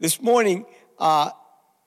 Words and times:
This 0.00 0.22
morning, 0.22 0.64
uh, 1.00 1.30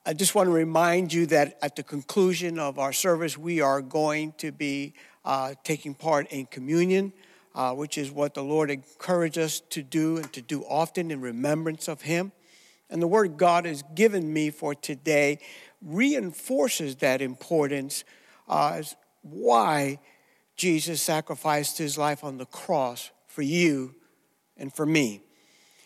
I 0.04 0.12
just 0.12 0.34
want 0.34 0.48
to 0.48 0.52
remind 0.52 1.14
you 1.14 1.24
that 1.28 1.56
at 1.62 1.76
the 1.76 1.82
conclusion 1.82 2.58
of 2.58 2.78
our 2.78 2.92
service, 2.92 3.38
we 3.38 3.62
are 3.62 3.80
going 3.80 4.34
to 4.36 4.52
be 4.52 4.92
uh, 5.24 5.54
taking 5.64 5.94
part 5.94 6.30
in 6.30 6.44
communion, 6.44 7.14
uh, 7.54 7.72
which 7.72 7.96
is 7.96 8.10
what 8.10 8.34
the 8.34 8.44
Lord 8.44 8.70
encouraged 8.70 9.38
us 9.38 9.60
to 9.70 9.82
do 9.82 10.18
and 10.18 10.30
to 10.34 10.42
do 10.42 10.62
often 10.64 11.10
in 11.10 11.22
remembrance 11.22 11.88
of 11.88 12.02
Him. 12.02 12.32
And 12.90 13.00
the 13.00 13.06
word 13.06 13.38
God 13.38 13.64
has 13.64 13.82
given 13.94 14.30
me 14.30 14.50
for 14.50 14.74
today 14.74 15.38
reinforces 15.80 16.96
that 16.96 17.22
importance 17.22 18.04
uh, 18.46 18.72
as 18.74 18.94
why 19.22 20.00
Jesus 20.54 21.00
sacrificed 21.00 21.78
his 21.78 21.96
life 21.96 22.24
on 22.24 22.36
the 22.36 22.44
cross 22.44 23.10
for 23.26 23.40
you 23.40 23.94
and 24.58 24.70
for 24.70 24.84
me. 24.84 25.22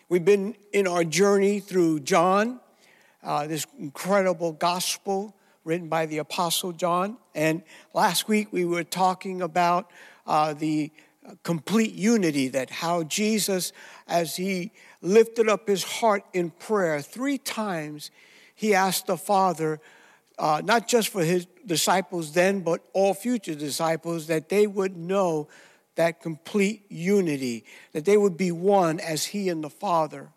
We've 0.09 0.23
been 0.23 0.55
in 0.71 0.87
our 0.87 1.03
journey 1.03 1.59
through 1.59 1.99
John, 1.99 2.61
uh, 3.21 3.45
this 3.45 3.67
incredible 3.77 4.53
gospel 4.53 5.35
written 5.65 5.89
by 5.89 6.05
the 6.05 6.19
Apostle 6.19 6.71
John. 6.71 7.17
And 7.35 7.61
last 7.93 8.29
week 8.29 8.53
we 8.53 8.63
were 8.63 8.85
talking 8.85 9.41
about 9.41 9.91
uh, 10.25 10.53
the 10.53 10.93
complete 11.43 11.93
unity, 11.93 12.47
that 12.47 12.69
how 12.69 13.03
Jesus, 13.03 13.73
as 14.07 14.37
he 14.37 14.71
lifted 15.01 15.49
up 15.49 15.67
his 15.67 15.83
heart 15.83 16.23
in 16.31 16.51
prayer, 16.51 17.01
three 17.01 17.37
times 17.37 18.09
he 18.55 18.73
asked 18.73 19.07
the 19.07 19.17
Father, 19.17 19.81
uh, 20.39 20.61
not 20.63 20.87
just 20.87 21.09
for 21.09 21.21
his 21.21 21.47
disciples 21.65 22.31
then, 22.31 22.61
but 22.61 22.81
all 22.93 23.13
future 23.13 23.55
disciples, 23.55 24.27
that 24.27 24.47
they 24.47 24.67
would 24.67 24.95
know 24.95 25.49
that 25.97 26.21
complete 26.21 26.85
unity, 26.89 27.65
that 27.91 28.05
they 28.05 28.17
would 28.17 28.37
be 28.37 28.51
one 28.51 28.99
as 28.99 29.25
He 29.25 29.49
and 29.49 29.63
the 29.63 29.69
Father 29.69 30.29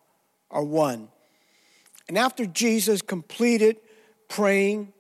are 0.51 0.65
one. 0.65 1.09
And 2.09 2.19
after 2.19 2.45
Jesus 2.45 3.03
completed 3.03 3.77
praying, 4.29 4.93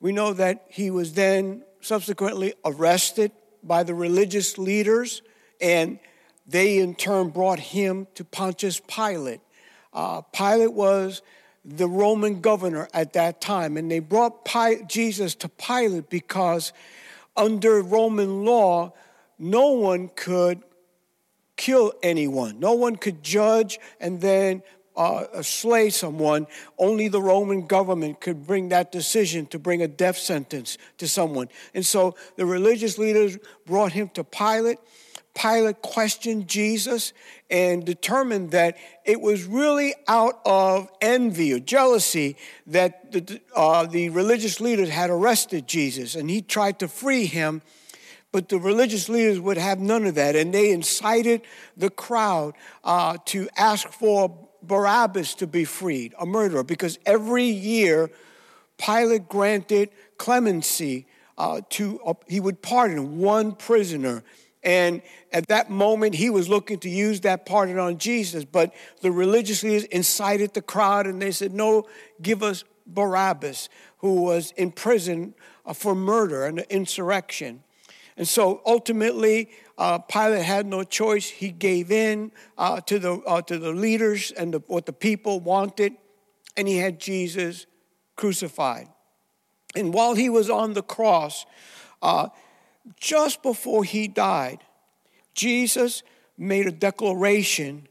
we 0.00 0.12
know 0.12 0.32
that 0.32 0.66
he 0.68 0.90
was 0.90 1.14
then 1.14 1.62
subsequently 1.80 2.54
arrested 2.64 3.32
by 3.62 3.82
the 3.82 3.94
religious 3.94 4.56
leaders, 4.56 5.22
and 5.60 5.98
they 6.46 6.78
in 6.78 6.94
turn 6.94 7.28
brought 7.28 7.58
him 7.58 8.06
to 8.14 8.24
Pontius 8.24 8.80
Pilate. 8.86 9.40
Uh, 9.92 10.22
Pilate 10.32 10.72
was 10.72 11.20
the 11.64 11.88
Roman 11.88 12.40
governor 12.40 12.88
at 12.94 13.12
that 13.12 13.40
time, 13.40 13.76
and 13.76 13.90
they 13.90 13.98
brought 13.98 14.48
Jesus 14.88 15.34
to 15.34 15.48
Pilate 15.48 16.08
because 16.08 16.72
under 17.36 17.82
Roman 17.82 18.44
law, 18.44 18.92
no 19.40 19.70
one 19.70 20.10
could 20.14 20.62
kill 21.56 21.92
anyone. 22.02 22.60
No 22.60 22.74
one 22.74 22.96
could 22.96 23.22
judge 23.22 23.80
and 23.98 24.20
then 24.20 24.62
uh, 24.96 25.42
slay 25.42 25.88
someone. 25.88 26.46
Only 26.78 27.08
the 27.08 27.22
Roman 27.22 27.66
government 27.66 28.20
could 28.20 28.46
bring 28.46 28.68
that 28.68 28.92
decision 28.92 29.46
to 29.46 29.58
bring 29.58 29.82
a 29.82 29.88
death 29.88 30.18
sentence 30.18 30.76
to 30.98 31.08
someone. 31.08 31.48
And 31.74 31.84
so 31.84 32.16
the 32.36 32.44
religious 32.44 32.98
leaders 32.98 33.38
brought 33.66 33.92
him 33.92 34.10
to 34.10 34.24
Pilate. 34.24 34.78
Pilate 35.34 35.80
questioned 35.80 36.48
Jesus 36.48 37.14
and 37.50 37.84
determined 37.84 38.50
that 38.50 38.76
it 39.04 39.20
was 39.20 39.44
really 39.44 39.94
out 40.06 40.40
of 40.44 40.90
envy 41.00 41.52
or 41.52 41.60
jealousy 41.60 42.36
that 42.66 43.12
the, 43.12 43.40
uh, 43.56 43.86
the 43.86 44.10
religious 44.10 44.60
leaders 44.60 44.90
had 44.90 45.08
arrested 45.08 45.66
Jesus 45.66 46.14
and 46.14 46.28
he 46.28 46.42
tried 46.42 46.78
to 46.80 46.88
free 46.88 47.26
him 47.26 47.62
but 48.32 48.48
the 48.48 48.58
religious 48.58 49.08
leaders 49.08 49.40
would 49.40 49.56
have 49.56 49.80
none 49.80 50.06
of 50.06 50.14
that, 50.14 50.36
and 50.36 50.54
they 50.54 50.70
incited 50.70 51.42
the 51.76 51.90
crowd 51.90 52.54
uh, 52.84 53.18
to 53.26 53.48
ask 53.56 53.88
for 53.88 54.48
Barabbas 54.62 55.34
to 55.36 55.46
be 55.46 55.64
freed, 55.64 56.14
a 56.18 56.26
murderer, 56.26 56.62
because 56.62 56.98
every 57.06 57.44
year 57.44 58.10
Pilate 58.78 59.28
granted 59.28 59.90
clemency 60.16 61.06
uh, 61.36 61.60
to, 61.70 62.00
uh, 62.04 62.14
he 62.28 62.40
would 62.40 62.62
pardon 62.62 63.18
one 63.18 63.52
prisoner. 63.52 64.22
And 64.62 65.02
at 65.32 65.48
that 65.48 65.70
moment, 65.70 66.14
he 66.14 66.28
was 66.28 66.48
looking 66.48 66.78
to 66.80 66.90
use 66.90 67.20
that 67.20 67.46
pardon 67.46 67.78
on 67.78 67.98
Jesus. 67.98 68.44
But 68.44 68.74
the 69.00 69.10
religious 69.10 69.62
leaders 69.62 69.84
incited 69.84 70.52
the 70.52 70.62
crowd 70.62 71.06
and 71.06 71.20
they 71.20 71.30
said, 71.30 71.52
No, 71.52 71.86
give 72.20 72.42
us 72.42 72.64
Barabbas, 72.86 73.68
who 73.98 74.22
was 74.22 74.52
in 74.52 74.70
prison 74.72 75.34
uh, 75.64 75.72
for 75.72 75.94
murder 75.94 76.44
and 76.44 76.60
insurrection. 76.70 77.62
And 78.16 78.26
so 78.26 78.60
ultimately, 78.66 79.50
uh, 79.78 79.98
Pilate 79.98 80.44
had 80.44 80.66
no 80.66 80.84
choice. 80.84 81.28
He 81.28 81.50
gave 81.50 81.90
in 81.90 82.32
uh, 82.58 82.80
to, 82.82 82.98
the, 82.98 83.12
uh, 83.26 83.42
to 83.42 83.58
the 83.58 83.72
leaders 83.72 84.30
and 84.32 84.54
the, 84.54 84.58
what 84.66 84.86
the 84.86 84.92
people 84.92 85.40
wanted, 85.40 85.94
and 86.56 86.68
he 86.68 86.78
had 86.78 87.00
Jesus 87.00 87.66
crucified. 88.16 88.88
And 89.74 89.94
while 89.94 90.14
he 90.14 90.28
was 90.28 90.50
on 90.50 90.74
the 90.74 90.82
cross, 90.82 91.46
uh, 92.02 92.28
just 92.96 93.42
before 93.42 93.84
he 93.84 94.08
died, 94.08 94.58
Jesus 95.34 96.02
made 96.36 96.66
a 96.66 96.72
declaration 96.72 97.86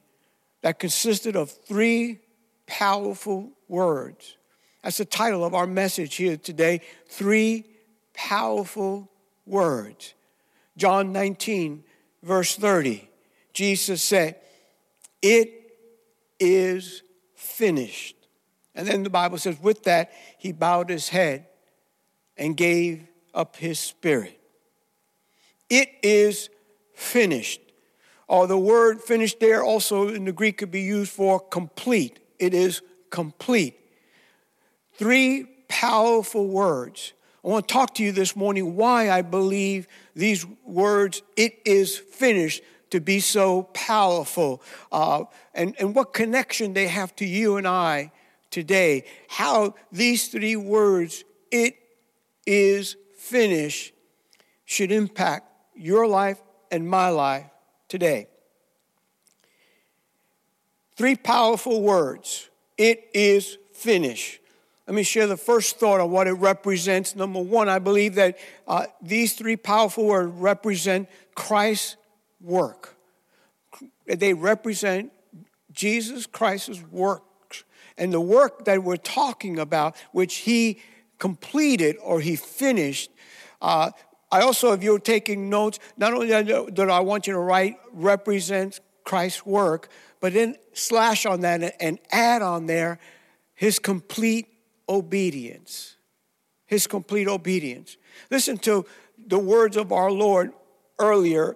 that 0.62 0.80
consisted 0.80 1.36
of 1.36 1.50
three 1.50 2.20
powerful 2.68 3.52
words. 3.68 4.38
That's 4.84 4.98
the 4.98 5.06
title 5.06 5.44
of 5.44 5.54
our 5.54 5.68
message 5.68 6.16
here 6.16 6.38
today 6.38 6.82
Three 7.08 7.66
Powerful 8.14 9.10
Words. 9.50 10.14
John 10.78 11.12
19, 11.12 11.84
verse 12.24 12.56
30, 12.56 13.10
Jesus 13.52 14.02
said, 14.02 14.36
It 15.22 15.74
is 16.40 17.04
finished. 17.36 18.16
And 18.76 18.88
then 18.88 19.04
the 19.04 19.10
Bible 19.10 19.38
says, 19.38 19.60
with 19.60 19.84
that, 19.84 20.12
he 20.38 20.54
bowed 20.54 20.90
his 20.90 21.10
head 21.10 21.48
and 22.38 22.56
gave 22.56 23.06
up 23.34 23.58
his 23.58 23.80
spirit. 23.80 24.40
It 25.70 25.90
is 26.02 26.50
finished. 26.94 27.62
Or 28.28 28.48
the 28.48 28.58
word 28.58 29.02
finished 29.02 29.40
there 29.40 29.64
also 29.64 30.08
in 30.08 30.26
the 30.26 30.32
Greek 30.32 30.60
could 30.60 30.72
be 30.72 30.82
used 30.82 31.12
for 31.12 31.40
complete. 31.40 32.20
It 32.38 32.54
is 32.54 32.82
complete. 33.10 33.78
Three 34.94 35.46
powerful 35.68 36.48
words 36.48 37.14
I 37.44 37.48
want 37.48 37.68
to 37.68 37.74
talk 37.74 37.96
to 37.96 38.04
you 38.04 38.12
this 38.12 38.36
morning 38.36 38.76
why 38.76 39.10
I 39.10 39.22
believe 39.22 39.88
these 40.16 40.46
words, 40.66 41.22
it 41.38 41.60
is 41.66 41.98
finished, 41.98 42.62
to 42.90 43.00
be 43.00 43.20
so 43.20 43.64
powerful, 43.74 44.62
uh, 44.92 45.24
and, 45.54 45.76
and 45.80 45.94
what 45.94 46.14
connection 46.14 46.74
they 46.74 46.88
have 46.88 47.16
to 47.18 47.26
you 47.26 47.58
and 47.58 47.68
I 47.68 48.12
today. 48.50 49.06
How 49.28 49.76
these 49.92 50.28
three 50.28 50.56
words, 50.56 51.24
it 51.52 51.76
is 52.46 52.96
finished, 53.16 53.94
should 54.66 54.92
impact 54.92 55.48
your 55.76 56.08
life 56.08 56.42
and 56.72 56.90
my 56.90 57.10
life 57.10 57.46
today. 57.88 58.28
Three 60.96 61.16
powerful 61.16 61.82
words. 61.82 62.50
It 62.78 63.10
is 63.14 63.58
finished. 63.74 64.42
Let 64.90 64.96
me 64.96 65.04
share 65.04 65.28
the 65.28 65.38
first 65.38 65.78
thought 65.78 66.00
on 66.00 66.10
what 66.10 66.26
it 66.26 66.32
represents. 66.32 67.16
Number 67.16 67.40
one, 67.40 67.70
I 67.70 67.78
believe 67.78 68.16
that 68.16 68.40
uh, 68.68 68.88
these 69.04 69.34
three 69.34 69.56
powerful 69.56 70.08
words 70.08 70.34
represent 70.34 71.08
Christ's 71.36 71.96
work. 72.42 72.96
They 74.08 74.34
represent 74.34 75.12
Jesus 75.72 76.26
Christ's 76.26 76.82
work. 76.90 77.22
And 78.00 78.12
the 78.12 78.20
work 78.20 78.66
that 78.66 78.84
we're 78.84 78.98
talking 78.98 79.60
about, 79.60 79.96
which 80.12 80.38
he 80.38 80.80
completed 81.20 81.96
or 82.02 82.20
he 82.20 82.36
finished, 82.36 83.12
uh, 83.62 83.92
I 84.32 84.42
also, 84.42 84.72
if 84.72 84.82
you're 84.82 84.98
taking 84.98 85.52
notes, 85.52 85.78
not 85.98 86.16
only 86.16 86.30
that 86.30 86.90
I 86.90 87.00
want 87.02 87.28
you 87.28 87.34
to 87.34 87.40
write 87.40 87.78
represents 87.94 88.82
Christ's 89.04 89.46
work, 89.46 89.90
but 90.20 90.34
then 90.34 90.56
slash 90.74 91.28
on 91.28 91.42
that 91.42 91.76
and 91.80 92.00
add 92.12 92.42
on 92.42 92.66
there 92.66 92.98
his 93.54 93.78
complete 93.78 94.48
obedience. 94.90 95.96
His 96.66 96.88
complete 96.88 97.28
obedience. 97.28 97.98
Listen 98.30 98.58
to 98.60 98.86
the 99.18 99.40
words 99.40 99.78
of 99.78 99.92
our 99.92 100.12
Lord 100.12 100.52
earlier 101.00 101.56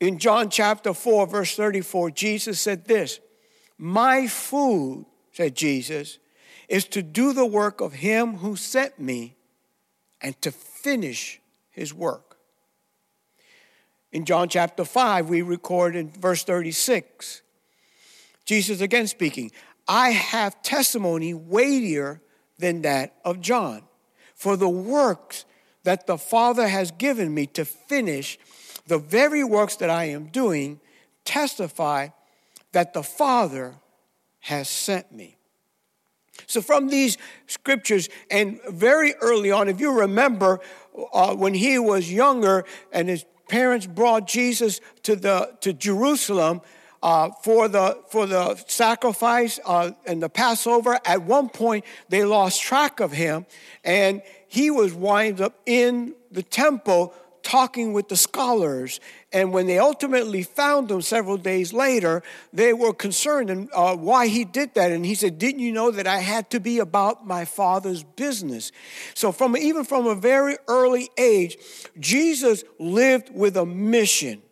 in 0.00 0.18
John 0.18 0.48
chapter 0.48 0.94
4, 0.94 1.26
verse 1.26 1.56
34. 1.56 2.10
Jesus 2.12 2.60
said 2.60 2.84
this 2.84 3.20
My 3.76 4.26
food, 4.26 5.06
said 5.32 5.54
Jesus, 5.54 6.18
is 6.68 6.84
to 6.88 7.02
do 7.02 7.32
the 7.32 7.46
work 7.46 7.80
of 7.80 7.94
him 7.94 8.36
who 8.36 8.54
sent 8.54 8.98
me 8.98 9.36
and 10.20 10.40
to 10.42 10.50
finish 10.50 11.40
his 11.70 11.94
work. 11.94 12.36
In 14.12 14.24
John 14.24 14.48
chapter 14.48 14.84
5, 14.84 15.28
we 15.28 15.42
record 15.42 15.94
in 15.94 16.10
verse 16.10 16.42
36, 16.44 17.42
Jesus 18.44 18.80
again 18.80 19.06
speaking, 19.06 19.52
I 19.86 20.10
have 20.10 20.62
testimony 20.62 21.34
weightier 21.34 22.22
than 22.58 22.82
that 22.82 23.14
of 23.24 23.40
John. 23.40 23.82
For 24.34 24.56
the 24.56 24.68
works 24.68 25.44
that 25.84 26.06
the 26.06 26.18
Father 26.18 26.68
has 26.68 26.90
given 26.90 27.34
me 27.34 27.46
to 27.46 27.64
finish, 27.64 28.38
the 28.86 28.98
very 28.98 29.44
works 29.44 29.76
that 29.76 29.90
I 29.90 30.04
am 30.04 30.26
doing, 30.26 30.80
testify 31.24 32.08
that 32.72 32.92
the 32.92 33.02
Father 33.02 33.74
has 34.40 34.68
sent 34.68 35.12
me. 35.12 35.36
So, 36.46 36.62
from 36.62 36.88
these 36.88 37.18
scriptures, 37.46 38.08
and 38.30 38.60
very 38.68 39.14
early 39.16 39.50
on, 39.50 39.68
if 39.68 39.80
you 39.80 39.92
remember 39.92 40.60
uh, 41.12 41.34
when 41.34 41.54
he 41.54 41.78
was 41.78 42.12
younger 42.12 42.64
and 42.92 43.08
his 43.08 43.24
parents 43.48 43.86
brought 43.86 44.26
Jesus 44.26 44.80
to, 45.02 45.16
the, 45.16 45.56
to 45.60 45.72
Jerusalem, 45.72 46.60
uh, 47.02 47.30
for 47.42 47.68
the 47.68 47.98
for 48.08 48.26
the 48.26 48.56
sacrifice 48.66 49.60
uh, 49.64 49.92
and 50.06 50.22
the 50.22 50.28
Passover. 50.28 50.98
At 51.04 51.22
one 51.22 51.48
point, 51.48 51.84
they 52.08 52.24
lost 52.24 52.62
track 52.62 53.00
of 53.00 53.12
him, 53.12 53.46
and 53.84 54.22
he 54.48 54.70
was 54.70 54.94
wind 54.94 55.40
up 55.40 55.54
in 55.66 56.14
the 56.30 56.42
temple 56.42 57.14
talking 57.42 57.92
with 57.92 58.08
the 58.08 58.16
scholars. 58.16 59.00
And 59.32 59.52
when 59.52 59.66
they 59.66 59.78
ultimately 59.78 60.42
found 60.42 60.90
him 60.90 61.00
several 61.00 61.36
days 61.36 61.72
later, 61.72 62.22
they 62.52 62.72
were 62.72 62.92
concerned 62.92 63.48
and 63.48 63.70
uh, 63.74 63.96
why 63.96 64.26
he 64.26 64.44
did 64.44 64.74
that. 64.74 64.90
And 64.92 65.04
he 65.04 65.14
said, 65.14 65.38
"Didn't 65.38 65.60
you 65.60 65.72
know 65.72 65.90
that 65.90 66.06
I 66.06 66.18
had 66.18 66.50
to 66.50 66.60
be 66.60 66.78
about 66.78 67.26
my 67.26 67.44
father's 67.44 68.02
business?" 68.02 68.72
So, 69.14 69.32
from 69.32 69.56
even 69.56 69.84
from 69.84 70.06
a 70.06 70.14
very 70.14 70.56
early 70.66 71.08
age, 71.16 71.56
Jesus 71.98 72.64
lived 72.78 73.30
with 73.34 73.56
a 73.56 73.66
mission. 73.66 74.42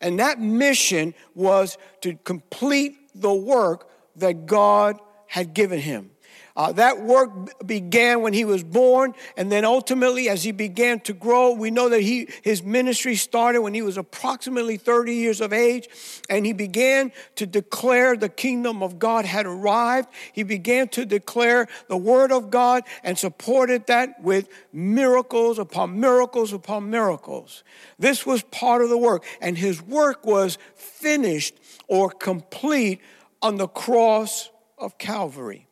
And 0.00 0.18
that 0.18 0.40
mission 0.40 1.14
was 1.34 1.78
to 2.02 2.14
complete 2.24 2.96
the 3.14 3.32
work 3.32 3.88
that 4.16 4.46
God 4.46 4.98
had 5.26 5.54
given 5.54 5.80
him. 5.80 6.10
Uh, 6.56 6.70
that 6.70 7.02
work 7.02 7.66
began 7.66 8.22
when 8.22 8.32
he 8.32 8.44
was 8.44 8.62
born, 8.62 9.12
and 9.36 9.50
then 9.50 9.64
ultimately, 9.64 10.28
as 10.28 10.44
he 10.44 10.52
began 10.52 11.00
to 11.00 11.12
grow, 11.12 11.52
we 11.52 11.68
know 11.68 11.88
that 11.88 12.00
he, 12.00 12.28
his 12.42 12.62
ministry 12.62 13.16
started 13.16 13.60
when 13.60 13.74
he 13.74 13.82
was 13.82 13.96
approximately 13.96 14.76
30 14.76 15.14
years 15.14 15.40
of 15.40 15.52
age, 15.52 15.88
and 16.30 16.46
he 16.46 16.52
began 16.52 17.10
to 17.34 17.44
declare 17.44 18.16
the 18.16 18.28
kingdom 18.28 18.84
of 18.84 19.00
God 19.00 19.24
had 19.24 19.46
arrived. 19.46 20.08
He 20.32 20.44
began 20.44 20.86
to 20.90 21.04
declare 21.04 21.66
the 21.88 21.96
word 21.96 22.30
of 22.30 22.50
God 22.50 22.84
and 23.02 23.18
supported 23.18 23.88
that 23.88 24.22
with 24.22 24.48
miracles 24.72 25.58
upon 25.58 25.98
miracles 25.98 26.52
upon 26.52 26.88
miracles. 26.88 27.64
This 27.98 28.24
was 28.24 28.42
part 28.42 28.80
of 28.80 28.90
the 28.90 28.98
work, 28.98 29.24
and 29.40 29.58
his 29.58 29.82
work 29.82 30.24
was 30.24 30.58
finished 30.76 31.54
or 31.88 32.10
complete 32.10 33.00
on 33.42 33.56
the 33.56 33.66
cross 33.66 34.50
of 34.78 34.98
Calvary 34.98 35.66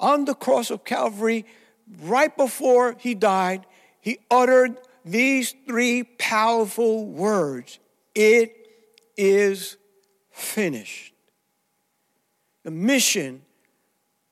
on 0.00 0.24
the 0.24 0.34
cross 0.34 0.70
of 0.70 0.84
Calvary, 0.84 1.46
right 2.02 2.36
before 2.36 2.96
he 2.98 3.14
died, 3.14 3.66
he 4.00 4.18
uttered 4.30 4.78
these 5.04 5.54
three 5.66 6.02
powerful 6.02 7.06
words 7.06 7.78
It 8.14 8.56
is 9.16 9.76
finished. 10.30 11.14
The 12.64 12.70
mission 12.70 13.42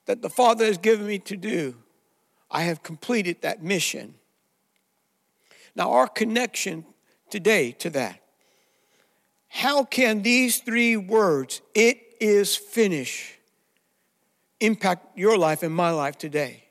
that 0.07 0.23
the 0.23 0.31
Father 0.31 0.65
has 0.65 0.79
given 0.79 1.07
me 1.07 1.19
to 1.21 1.37
do, 1.37 1.77
I 2.51 2.63
have 2.63 2.83
completed 2.83 3.43
that 3.43 3.63
mission. 3.63 4.15
Now, 5.77 5.93
our 5.93 6.09
connection 6.09 6.85
today 7.31 7.73
to 7.73 7.91
that. 7.91 8.21
How 9.49 9.85
can 9.85 10.23
these 10.23 10.59
three 10.59 10.97
words, 10.97 11.63
it 11.75 11.99
is 12.21 12.57
finished, 12.57 13.38
impact 14.61 15.19
your 15.19 15.39
life 15.39 15.63
and 15.63 15.75
my 15.75 15.91
life 15.91 16.19
today. 16.19 16.65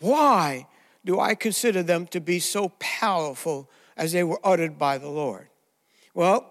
Why 0.00 0.66
do 1.04 1.20
I 1.20 1.34
consider 1.34 1.82
them 1.82 2.06
to 2.08 2.20
be 2.20 2.38
so 2.38 2.70
powerful 2.78 3.70
as 3.96 4.12
they 4.12 4.24
were 4.24 4.40
uttered 4.44 4.78
by 4.78 4.98
the 4.98 5.08
Lord? 5.08 5.48
Well, 6.14 6.50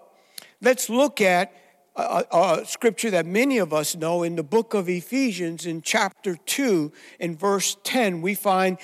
let's 0.60 0.88
look 0.88 1.20
at 1.20 1.52
a, 1.96 2.24
a, 2.32 2.64
scripture 2.66 3.10
that 3.10 3.26
many 3.26 3.58
of 3.58 3.72
us 3.72 3.94
know 3.94 4.22
in 4.22 4.36
the 4.36 4.42
book 4.42 4.74
of 4.74 4.88
Ephesians, 4.88 5.66
in 5.66 5.82
chapter 5.82 6.36
2, 6.36 6.92
in 7.20 7.36
verse 7.36 7.76
10. 7.84 8.20
We 8.20 8.34
find, 8.34 8.78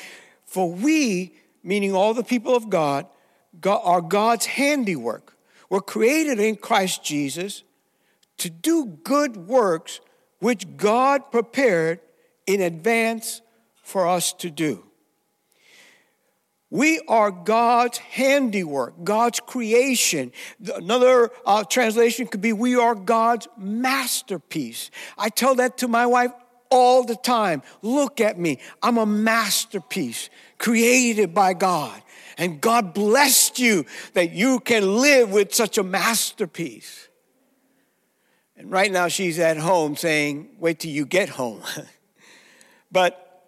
For 0.45 0.71
we, 0.71 1.35
meaning 1.63 1.95
all 1.95 2.15
the 2.15 2.23
people 2.23 2.55
of 2.55 2.71
God, 2.71 3.06
God 3.61 3.81
are 3.83 4.01
God's 4.01 4.47
handiwork. 4.47 5.37
We're 5.69 5.81
created 5.81 6.39
in 6.39 6.56
Christ 6.56 7.03
Jesus 7.05 7.65
to 8.39 8.49
do 8.49 8.87
good 8.87 9.37
works 9.37 10.01
which 10.41 10.77
God 10.77 11.31
prepared 11.31 12.01
in 12.47 12.61
advance 12.61 13.41
for 13.83 14.09
us 14.09 14.33
to 14.35 14.51
do. 14.51 14.85
We 16.71 17.01
are 17.09 17.33
God's 17.33 17.99
handiwork, 17.99 19.03
God's 19.03 19.41
creation. 19.41 20.31
Another 20.75 21.31
uh, 21.45 21.65
translation 21.65 22.29
could 22.29 22.41
be, 22.41 22.53
We 22.53 22.77
are 22.77 22.95
God's 22.95 23.49
masterpiece. 23.59 24.91
I 25.19 25.31
tell 25.31 25.57
that 25.57 25.79
to 25.79 25.89
my 25.89 26.07
wife 26.07 26.31
all 26.71 27.05
the 27.05 27.17
time. 27.17 27.63
Look 27.83 28.21
at 28.21 28.39
me. 28.39 28.61
I'm 28.83 28.99
a 28.99 29.07
masterpiece 29.07 30.31
created 30.59 31.35
by 31.35 31.55
God. 31.55 32.01
And 32.39 32.61
God 32.61 32.95
blessed 32.95 33.59
you 33.59 33.85
that 34.15 34.31
you 34.31 34.61
can 34.61 35.01
live 35.01 35.33
with 35.33 35.53
such 35.53 35.77
a 35.77 35.83
masterpiece. 35.83 37.10
And 38.61 38.71
right 38.71 38.93
now 38.93 39.09
she's 39.09 39.39
at 39.39 39.57
home 39.57 39.97
saying, 39.97 40.51
Wait 40.59 40.81
till 40.81 40.91
you 40.91 41.07
get 41.07 41.31
home. 41.31 41.62
but 42.93 43.47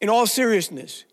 in 0.00 0.08
all 0.08 0.26
seriousness, 0.26 1.04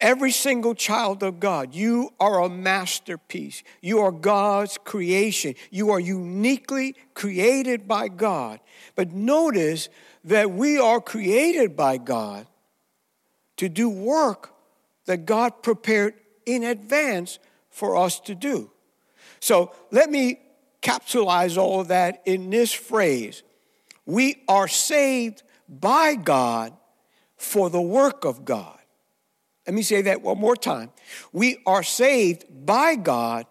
every 0.00 0.32
single 0.32 0.74
child 0.74 1.22
of 1.22 1.38
God, 1.38 1.72
you 1.72 2.10
are 2.18 2.42
a 2.42 2.48
masterpiece. 2.48 3.62
You 3.80 4.00
are 4.00 4.10
God's 4.10 4.76
creation. 4.76 5.54
You 5.70 5.90
are 5.90 6.00
uniquely 6.00 6.96
created 7.14 7.86
by 7.86 8.08
God. 8.08 8.58
But 8.96 9.12
notice 9.12 9.88
that 10.24 10.50
we 10.50 10.80
are 10.80 11.00
created 11.00 11.76
by 11.76 11.96
God 11.96 12.48
to 13.56 13.68
do 13.68 13.88
work 13.88 14.52
that 15.04 15.26
God 15.26 15.62
prepared 15.62 16.14
in 16.44 16.64
advance 16.64 17.38
for 17.70 17.96
us 17.96 18.18
to 18.22 18.34
do. 18.34 18.72
So 19.38 19.72
let 19.92 20.10
me 20.10 20.40
capsulize 20.86 21.58
all 21.58 21.80
of 21.80 21.88
that 21.88 22.22
in 22.24 22.50
this 22.50 22.72
phrase 22.72 23.42
We 24.04 24.42
are 24.48 24.68
saved 24.68 25.42
by 25.68 26.14
God 26.14 26.72
for 27.36 27.68
the 27.68 27.80
work 27.80 28.24
of 28.24 28.44
God. 28.44 28.78
Let 29.66 29.74
me 29.74 29.82
say 29.82 30.02
that 30.02 30.22
one 30.22 30.38
more 30.38 30.54
time. 30.54 30.92
We 31.32 31.58
are 31.66 31.82
saved 31.82 32.44
by 32.64 32.94
God 32.94 33.46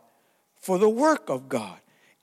for 0.62 0.78
the 0.78 0.90
work 0.90 1.30
of 1.30 1.50
God. 1.50 1.78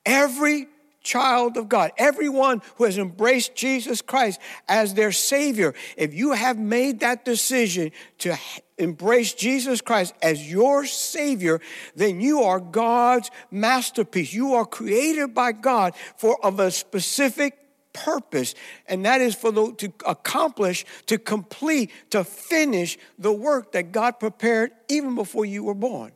Every 0.06 0.66
child 1.02 1.58
of 1.58 1.68
God, 1.68 1.92
everyone 1.98 2.62
who 2.76 2.84
has 2.84 2.96
embraced 2.96 3.54
Jesus 3.54 4.00
Christ 4.00 4.40
as 4.66 4.94
their 4.94 5.12
Savior, 5.12 5.74
if 5.96 6.14
you 6.14 6.32
have 6.32 6.58
made 6.58 7.00
that 7.00 7.24
decision 7.24 7.92
to 8.18 8.38
embrace 8.78 9.34
Jesus 9.34 9.80
Christ 9.80 10.14
as 10.22 10.50
your 10.50 10.84
Savior, 10.84 11.60
then 11.94 12.20
you 12.20 12.42
are 12.42 12.60
God's 12.60 13.30
masterpiece. 13.50 14.32
You 14.32 14.54
are 14.54 14.66
created 14.66 15.34
by 15.34 15.52
God 15.52 15.94
for 16.16 16.44
of 16.44 16.60
a 16.60 16.70
specific 16.70 17.58
purpose, 17.92 18.54
and 18.86 19.04
that 19.04 19.20
is 19.20 19.34
for 19.34 19.52
the, 19.52 19.72
to 19.74 19.92
accomplish, 20.06 20.84
to 21.06 21.18
complete, 21.18 21.90
to 22.10 22.24
finish 22.24 22.98
the 23.18 23.32
work 23.32 23.72
that 23.72 23.92
God 23.92 24.18
prepared 24.18 24.72
even 24.88 25.14
before 25.14 25.44
you 25.44 25.64
were 25.64 25.74
born. 25.74 26.12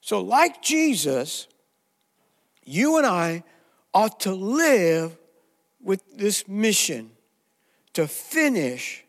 So, 0.00 0.20
like 0.20 0.62
Jesus, 0.62 1.48
you 2.64 2.98
and 2.98 3.06
I 3.06 3.44
ought 3.92 4.20
to 4.20 4.32
live 4.32 5.16
with 5.82 6.02
this 6.16 6.48
mission 6.48 7.10
to 7.92 8.08
finish, 8.08 9.04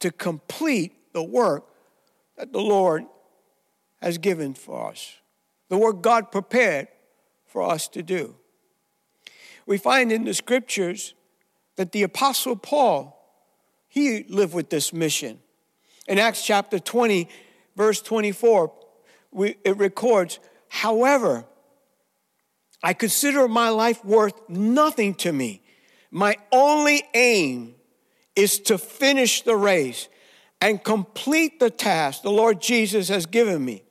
to 0.00 0.10
complete 0.10 0.97
the 1.18 1.22
work 1.24 1.64
that 2.36 2.52
the 2.52 2.60
Lord 2.60 3.04
has 4.00 4.18
given 4.18 4.54
for 4.54 4.92
us, 4.92 5.16
the 5.68 5.76
work 5.76 6.00
God 6.00 6.30
prepared 6.30 6.86
for 7.44 7.60
us 7.60 7.88
to 7.88 8.04
do. 8.04 8.36
We 9.66 9.78
find 9.78 10.12
in 10.12 10.22
the 10.22 10.32
scriptures 10.32 11.14
that 11.74 11.90
the 11.90 12.04
Apostle 12.04 12.54
Paul, 12.54 13.20
he 13.88 14.26
lived 14.28 14.54
with 14.54 14.70
this 14.70 14.92
mission. 14.92 15.40
In 16.06 16.20
Acts 16.20 16.46
chapter 16.46 16.78
20, 16.78 17.28
verse 17.74 18.00
24, 18.00 18.72
we, 19.32 19.56
it 19.64 19.76
records, 19.76 20.38
however, 20.68 21.46
I 22.80 22.92
consider 22.92 23.48
my 23.48 23.70
life 23.70 24.04
worth 24.04 24.48
nothing 24.48 25.14
to 25.16 25.32
me. 25.32 25.62
My 26.12 26.36
only 26.52 27.02
aim 27.12 27.74
is 28.36 28.60
to 28.60 28.78
finish 28.78 29.42
the 29.42 29.56
race 29.56 30.08
and 30.60 30.82
complete 30.82 31.60
the 31.60 31.70
task 31.70 32.22
the 32.22 32.30
Lord 32.30 32.60
Jesus 32.60 33.08
has 33.08 33.26
given 33.26 33.64
me 33.64 33.82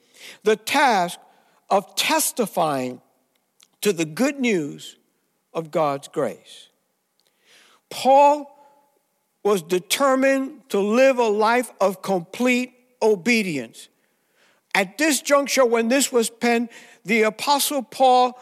the 0.43 0.55
task 0.55 1.19
of 1.69 1.95
testifying 1.95 3.01
to 3.81 3.93
the 3.93 4.05
good 4.05 4.39
news 4.39 4.97
of 5.53 5.71
God's 5.71 6.07
grace. 6.07 6.69
Paul 7.89 8.53
was 9.43 9.61
determined 9.61 10.69
to 10.69 10.79
live 10.79 11.19
a 11.19 11.27
life 11.27 11.71
of 11.79 12.01
complete 12.01 12.73
obedience. 13.01 13.87
At 14.75 14.97
this 14.97 15.21
juncture, 15.21 15.65
when 15.65 15.87
this 15.87 16.11
was 16.11 16.29
penned, 16.29 16.69
the 17.05 17.23
Apostle 17.23 17.83
Paul 17.83 18.37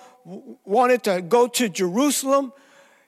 wanted 0.66 1.04
to 1.04 1.22
go 1.22 1.48
to 1.48 1.70
Jerusalem. 1.70 2.52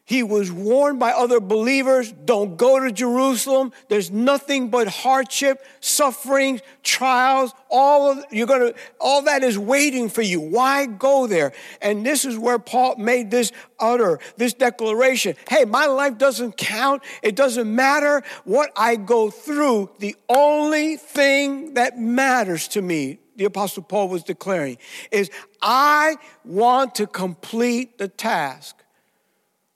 He 0.08 0.24
was 0.24 0.50
warned 0.50 1.00
by 1.00 1.12
other 1.12 1.42
believers 1.42 2.14
don't 2.14 2.56
go 2.56 2.80
to 2.80 2.94
Jerusalem. 2.94 3.74
There's 3.90 4.10
nothing 4.10 4.70
but 4.70 4.88
hardship, 4.88 5.62
suffering, 5.82 6.62
trials. 6.82 7.52
All 7.70 8.12
of, 8.12 8.24
you're 8.32 8.48
gonna, 8.48 8.72
all 9.02 9.24
that 9.24 9.44
is 9.44 9.60
waiting 9.60 10.08
for 10.08 10.22
you. 10.22 10.40
Why 10.40 10.86
go 10.86 11.28
there? 11.28 11.52
And 11.82 12.06
this 12.06 12.24
is 12.24 12.38
where 12.38 12.58
Paul 12.58 12.96
made 12.96 13.32
this 13.32 13.52
utter, 13.82 14.20
this 14.38 14.54
declaration. 14.54 15.36
Hey, 15.50 15.66
my 15.66 15.88
life 15.88 16.18
doesn't 16.18 16.56
count. 16.56 17.04
It 17.22 17.36
doesn't 17.36 17.76
matter 17.76 18.24
what 18.46 18.72
I 18.78 18.96
go 18.96 19.30
through. 19.30 19.90
The 20.00 20.16
only 20.30 20.96
thing 20.96 21.74
that 21.74 22.00
matters 22.00 22.70
to 22.70 22.82
me, 22.82 23.20
the 23.36 23.44
Apostle 23.44 23.84
Paul 23.84 24.08
was 24.08 24.24
declaring, 24.24 24.78
is 25.12 25.30
I 25.62 26.16
want 26.46 26.96
to 26.96 27.08
complete 27.08 27.98
the 27.98 28.08
task 28.08 28.78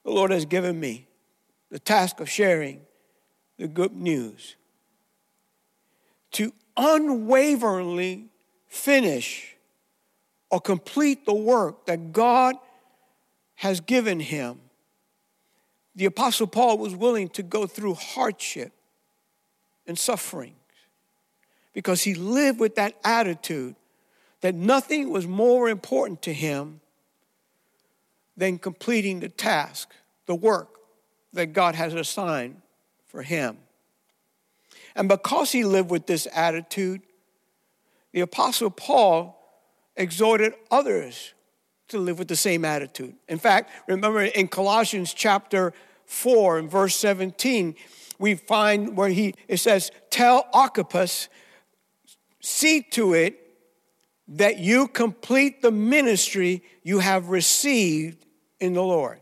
the 0.03 0.12
Lord 0.12 0.31
has 0.31 0.46
given 0.46 0.79
me 0.79 1.08
the 1.70 1.79
task 1.79 2.20
of 2.20 2.29
sharing 2.29 2.81
the 3.58 3.67
good 3.67 3.93
news. 3.93 4.55
To 6.34 6.53
unwaveringly 6.77 8.29
finish 8.67 9.55
or 10.50 10.60
complete 10.60 11.25
the 11.25 11.34
work 11.34 11.86
that 11.86 12.12
God 12.12 12.55
has 13.55 13.79
given 13.79 14.20
him. 14.20 14.60
The 15.96 16.05
Apostle 16.05 16.48
Paul 16.48 16.77
was 16.77 16.96
willing 16.96 17.29
to 17.29 17.43
go 17.43 17.67
through 17.67 17.96
hardship 17.96 18.74
and 19.86 19.98
sufferings 19.98 20.55
because 21.74 22.01
he 22.03 22.15
lived 22.15 22.60
with 22.60 22.75
that 22.75 22.96
attitude 23.03 23.75
that 24.41 24.55
nothing 24.55 25.10
was 25.10 25.27
more 25.27 25.70
important 25.70 26.22
to 26.24 26.34
him 26.34 26.81
than 28.38 28.58
completing 28.58 29.20
the 29.20 29.30
task, 29.30 29.92
the 30.26 30.36
work 30.36 30.70
that 31.34 31.48
God 31.48 31.76
has 31.76 31.94
assigned 31.94 32.62
for 33.08 33.22
him. 33.24 33.58
And 34.96 35.08
because 35.08 35.52
he 35.52 35.64
lived 35.64 35.90
with 35.90 36.06
this 36.06 36.28
attitude, 36.34 37.02
the 38.12 38.22
Apostle 38.22 38.70
Paul 38.70 39.38
exhorted 39.96 40.54
others 40.70 41.34
to 41.90 41.98
live 42.00 42.20
with 42.20 42.28
the 42.28 42.36
same 42.36 42.66
attitude. 42.66 43.16
In 43.28 43.38
fact, 43.38 43.70
remember 43.88 44.24
in 44.24 44.48
Colossians 44.48 45.14
chapter 45.14 45.74
4 46.06 46.60
and 46.60 46.72
verse 46.72 46.96
17, 46.96 47.76
we 48.18 48.36
find 48.36 48.96
where 48.96 49.10
he 49.10 49.34
it 49.48 49.58
says, 49.58 49.92
Tell 50.10 50.48
Archippus, 50.54 51.28
see 52.40 52.82
to 52.92 53.14
it 53.14 53.40
that 54.32 54.60
you 54.60 54.88
complete 54.88 55.62
the 55.62 55.72
ministry 55.72 56.64
you 56.84 57.00
have 57.00 57.30
received 57.30 58.26
in 58.60 58.74
the 58.74 58.82
Lord. 58.82 59.20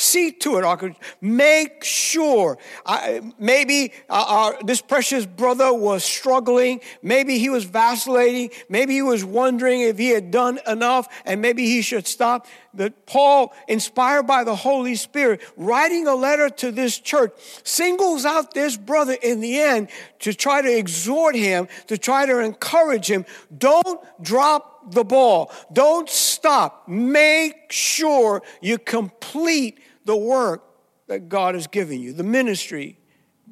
See 0.00 0.30
to 0.30 0.58
it, 0.58 0.96
make 1.20 1.82
sure. 1.82 2.56
I, 2.86 3.20
maybe 3.36 3.92
uh, 4.08 4.24
our, 4.28 4.58
this 4.62 4.80
precious 4.80 5.26
brother 5.26 5.74
was 5.74 6.04
struggling. 6.04 6.82
Maybe 7.02 7.38
he 7.38 7.50
was 7.50 7.64
vacillating. 7.64 8.50
Maybe 8.68 8.94
he 8.94 9.02
was 9.02 9.24
wondering 9.24 9.80
if 9.80 9.98
he 9.98 10.10
had 10.10 10.30
done 10.30 10.60
enough 10.68 11.08
and 11.24 11.42
maybe 11.42 11.64
he 11.64 11.82
should 11.82 12.06
stop. 12.06 12.46
But 12.72 13.06
Paul, 13.06 13.52
inspired 13.66 14.28
by 14.28 14.44
the 14.44 14.54
Holy 14.54 14.94
Spirit, 14.94 15.40
writing 15.56 16.06
a 16.06 16.14
letter 16.14 16.48
to 16.48 16.70
this 16.70 16.96
church, 17.00 17.32
singles 17.64 18.24
out 18.24 18.54
this 18.54 18.76
brother 18.76 19.16
in 19.20 19.40
the 19.40 19.58
end 19.58 19.88
to 20.20 20.32
try 20.32 20.62
to 20.62 20.78
exhort 20.78 21.34
him, 21.34 21.66
to 21.88 21.98
try 21.98 22.24
to 22.24 22.38
encourage 22.38 23.10
him. 23.10 23.26
Don't 23.56 23.98
drop 24.22 24.92
the 24.92 25.04
ball. 25.04 25.50
Don't 25.72 26.08
stop. 26.08 26.88
Make 26.88 27.72
sure 27.72 28.42
you 28.60 28.78
complete 28.78 29.80
the 30.08 30.16
work 30.16 30.64
that 31.06 31.28
God 31.28 31.54
has 31.54 31.66
given 31.66 32.00
you, 32.00 32.14
the 32.14 32.24
ministry 32.24 32.98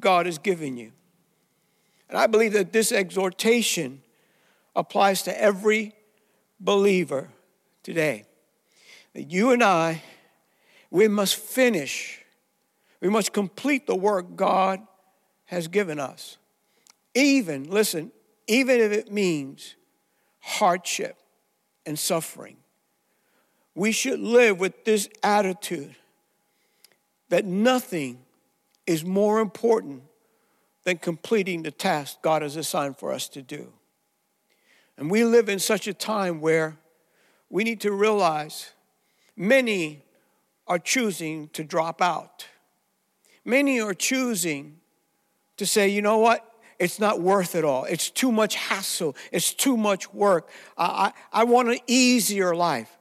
God 0.00 0.24
has 0.24 0.38
given 0.38 0.78
you. 0.78 0.90
And 2.08 2.16
I 2.16 2.26
believe 2.26 2.54
that 2.54 2.72
this 2.72 2.92
exhortation 2.92 4.00
applies 4.74 5.20
to 5.24 5.38
every 5.38 5.92
believer 6.58 7.28
today. 7.82 8.24
That 9.12 9.30
you 9.30 9.50
and 9.50 9.62
I, 9.62 10.02
we 10.90 11.08
must 11.08 11.36
finish, 11.36 12.22
we 13.02 13.10
must 13.10 13.34
complete 13.34 13.86
the 13.86 13.94
work 13.94 14.34
God 14.34 14.80
has 15.44 15.68
given 15.68 16.00
us. 16.00 16.38
Even, 17.14 17.64
listen, 17.64 18.12
even 18.46 18.80
if 18.80 18.92
it 18.92 19.12
means 19.12 19.76
hardship 20.40 21.18
and 21.84 21.98
suffering. 21.98 22.56
We 23.74 23.92
should 23.92 24.20
live 24.20 24.58
with 24.58 24.86
this 24.86 25.10
attitude 25.22 25.96
that 27.28 27.44
nothing 27.44 28.18
is 28.86 29.04
more 29.04 29.40
important 29.40 30.02
than 30.84 30.98
completing 30.98 31.62
the 31.62 31.70
task 31.70 32.22
God 32.22 32.42
has 32.42 32.56
assigned 32.56 32.96
for 32.96 33.12
us 33.12 33.28
to 33.30 33.42
do. 33.42 33.72
And 34.96 35.10
we 35.10 35.24
live 35.24 35.48
in 35.48 35.58
such 35.58 35.86
a 35.88 35.92
time 35.92 36.40
where 36.40 36.76
we 37.50 37.64
need 37.64 37.80
to 37.82 37.92
realize 37.92 38.72
many 39.36 40.02
are 40.66 40.78
choosing 40.78 41.48
to 41.50 41.64
drop 41.64 42.00
out. 42.00 42.46
Many 43.44 43.80
are 43.80 43.94
choosing 43.94 44.78
to 45.56 45.66
say, 45.66 45.88
you 45.88 46.02
know 46.02 46.18
what? 46.18 46.44
It's 46.78 46.98
not 46.98 47.20
worth 47.20 47.54
it 47.54 47.64
all. 47.64 47.84
It's 47.84 48.10
too 48.10 48.30
much 48.30 48.54
hassle. 48.54 49.16
It's 49.32 49.54
too 49.54 49.76
much 49.76 50.12
work. 50.12 50.48
I, 50.76 51.12
I, 51.32 51.40
I 51.40 51.44
want 51.44 51.68
an 51.68 51.78
easier 51.86 52.54
life. 52.54 52.96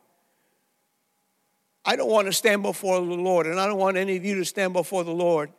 I 1.85 1.95
don't 1.95 2.09
want 2.09 2.27
to 2.27 2.33
stand 2.33 2.63
before 2.63 2.99
the 2.99 3.05
Lord, 3.05 3.45
and 3.45 3.59
I 3.59 3.67
don't 3.67 3.77
want 3.77 3.97
any 3.97 4.17
of 4.17 4.25
you 4.25 4.35
to 4.35 4.45
stand 4.45 4.73
before 4.73 5.03
the 5.03 5.13
Lord 5.13 5.51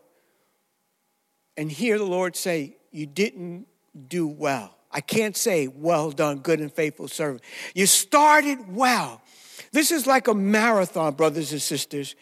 and 1.56 1.70
hear 1.70 1.98
the 1.98 2.04
Lord 2.04 2.36
say, 2.36 2.76
You 2.90 3.06
didn't 3.06 3.66
do 4.08 4.26
well. 4.26 4.76
I 4.90 5.00
can't 5.00 5.36
say, 5.36 5.68
Well 5.68 6.10
done, 6.10 6.38
good 6.38 6.60
and 6.60 6.72
faithful 6.72 7.08
servant. 7.08 7.42
You 7.74 7.86
started 7.86 8.74
well. 8.74 9.22
This 9.72 9.90
is 9.90 10.06
like 10.06 10.28
a 10.28 10.34
marathon, 10.34 11.14
brothers 11.14 11.52
and 11.52 11.62
sisters. 11.62 12.16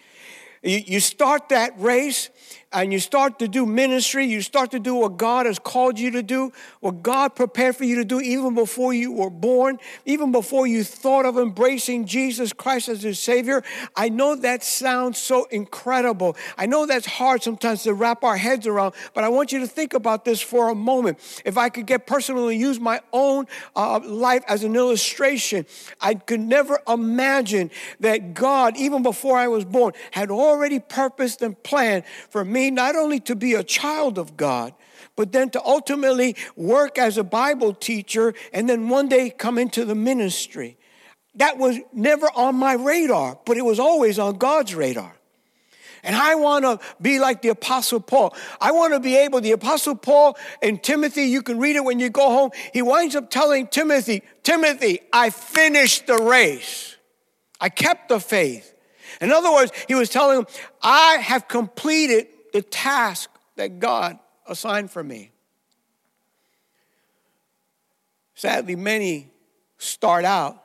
You, 0.63 0.99
start 1.01 1.51
that 1.51 1.79
race 1.79 2.31
and 2.75 2.93
you 2.93 2.99
start 2.99 3.39
to 3.39 3.47
do 3.47 3.65
ministry, 3.65 4.27
you 4.27 4.43
start 4.43 4.73
to 4.73 4.81
do 4.81 4.97
what 4.97 5.17
God 5.17 5.47
has 5.47 5.61
called 5.61 5.97
you 5.99 6.11
to 6.11 6.23
do, 6.23 6.53
what 6.81 7.03
God 7.03 7.37
prepared 7.37 7.77
for 7.77 7.85
you 7.85 7.97
to 7.97 8.05
do 8.05 8.21
even 8.21 8.55
before 8.55 8.93
you 8.93 9.13
were 9.13 9.31
born, 9.31 9.79
even 10.05 10.33
before 10.33 10.67
you 10.67 10.83
thought 10.83 11.25
of 11.25 11.39
embracing 11.39 12.05
Jesus 12.05 12.53
Christ 12.53 12.89
as 12.89 13.05
your 13.05 13.15
Savior. 13.15 13.63
I 13.95 14.09
know 14.09 14.35
that 14.35 14.65
sounds 14.65 15.19
so 15.19 15.45
incredible. 15.45 16.37
I 16.59 16.67
know 16.67 16.85
that's 16.85 17.07
hard 17.07 17.45
sometimes 17.45 17.85
to 17.85 17.95
wrap 17.95 18.25
our 18.25 18.37
heads 18.37 18.67
around, 18.67 18.95
but 19.15 19.23
I 19.23 19.29
want 19.29 19.53
you 19.53 19.61
to 19.61 19.69
think 19.69 19.95
about 19.95 20.25
this 20.25 20.41
for 20.41 20.69
a 20.69 20.75
moment. 20.75 21.19
If 21.45 21.57
I 21.57 21.69
could 21.69 21.87
get 21.87 22.09
personal 22.09 22.49
and 22.49 22.61
use 22.61 22.81
my 22.81 23.01
own 23.13 23.47
uh, 23.77 24.01
life 24.05 24.43
as 24.49 24.65
an 24.65 24.75
illustration, 24.75 25.65
I 26.01 26.15
could 26.15 26.41
never 26.41 26.81
imagine 26.89 27.71
that 28.01 28.35
God, 28.35 28.77
even 28.77 29.05
before 29.05 29.39
I 29.39 29.47
was 29.47 29.65
born, 29.65 29.93
had 30.11 30.33
already 30.33 30.81
purposed 30.81 31.41
and 31.41 31.61
planned 31.63 32.03
for 32.31 32.45
me 32.45 32.64
not 32.71 32.97
only 32.97 33.21
to 33.21 33.37
be 33.37 33.55
a 33.55 33.65
child 33.65 34.19
of 34.19 34.37
God, 34.37 34.75
but 35.17 35.33
then 35.33 35.51
to 35.51 35.65
ultimately 35.65 36.37
work 36.57 36.99
as 36.99 37.19
a 37.19 37.25
Bible 37.25 37.73
teacher 37.73 38.35
and 38.53 38.69
then 38.69 38.89
one 38.89 39.09
day 39.09 39.31
come 39.31 39.59
into 39.59 39.85
the 39.85 39.95
ministry. 39.95 40.77
That 41.37 41.59
was 41.59 41.79
never 41.93 42.27
on 42.35 42.55
my 42.57 42.75
radar, 42.75 43.39
but 43.45 43.57
it 43.57 43.65
was 43.65 43.79
always 43.79 44.19
on 44.19 44.39
God's 44.39 44.75
radar. 44.75 45.15
And 46.05 46.15
I 46.15 46.35
want 46.35 46.65
to 46.65 46.79
be 47.01 47.19
like 47.19 47.41
the 47.41 47.49
Apostle 47.49 47.99
Paul. 47.99 48.37
I 48.61 48.73
want 48.73 48.93
to 48.93 49.01
be 49.01 49.17
able, 49.17 49.41
the 49.41 49.53
Apostle 49.53 49.97
Paul 49.97 50.37
and 50.63 50.81
Timothy, 50.83 51.23
you 51.23 51.43
can 51.43 51.59
read 51.59 51.77
it 51.77 51.85
when 51.85 51.99
you 51.99 52.11
go 52.11 52.29
home. 52.29 52.51
He 52.75 52.83
winds 52.83 53.17
up 53.17 53.31
telling 53.31 53.67
Timothy, 53.69 54.23
Timothy, 54.43 55.01
I 55.13 55.31
finished 55.31 56.07
the 56.07 56.19
race. 56.19 56.97
I 57.59 57.71
kept 57.71 58.11
the 58.11 58.21
faith. 58.21 58.75
In 59.21 59.33
other 59.33 59.51
words, 59.51 59.73
he 59.89 59.95
was 59.95 60.11
telling 60.11 60.41
him, 60.41 60.47
I 60.83 61.17
have 61.23 61.49
completed 61.49 62.27
the 62.55 62.63
task 62.63 63.31
that 63.57 63.81
God 63.81 64.17
assigned 64.47 64.89
for 64.89 65.03
me. 65.03 65.33
Sadly, 68.37 68.77
many 68.77 69.29
start 69.77 70.25
out 70.25 70.63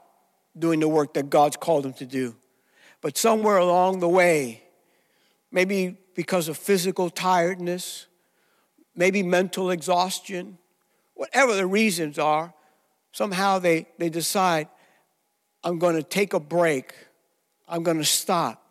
doing 0.57 0.81
the 0.81 0.87
work 0.87 1.15
that 1.15 1.31
God's 1.31 1.57
called 1.57 1.85
them 1.85 1.93
to 1.93 2.05
do. 2.05 2.35
But 3.01 3.17
somewhere 3.17 3.57
along 3.57 4.01
the 4.01 4.07
way, 4.07 4.61
maybe 5.51 5.97
because 6.13 6.47
of 6.47 6.57
physical 6.57 7.09
tiredness, 7.09 8.05
maybe 8.95 9.23
mental 9.23 9.71
exhaustion, 9.71 10.59
whatever 11.15 11.55
the 11.55 11.65
reasons 11.65 12.19
are, 12.19 12.53
somehow 13.13 13.57
they, 13.57 13.87
they 13.97 14.09
decide, 14.09 14.67
I'm 15.63 15.79
going 15.79 15.95
to 15.95 16.03
take 16.03 16.33
a 16.33 16.39
break, 16.39 16.93
I'm 17.67 17.81
going 17.81 17.97
to 17.97 18.05
stop. 18.05 18.63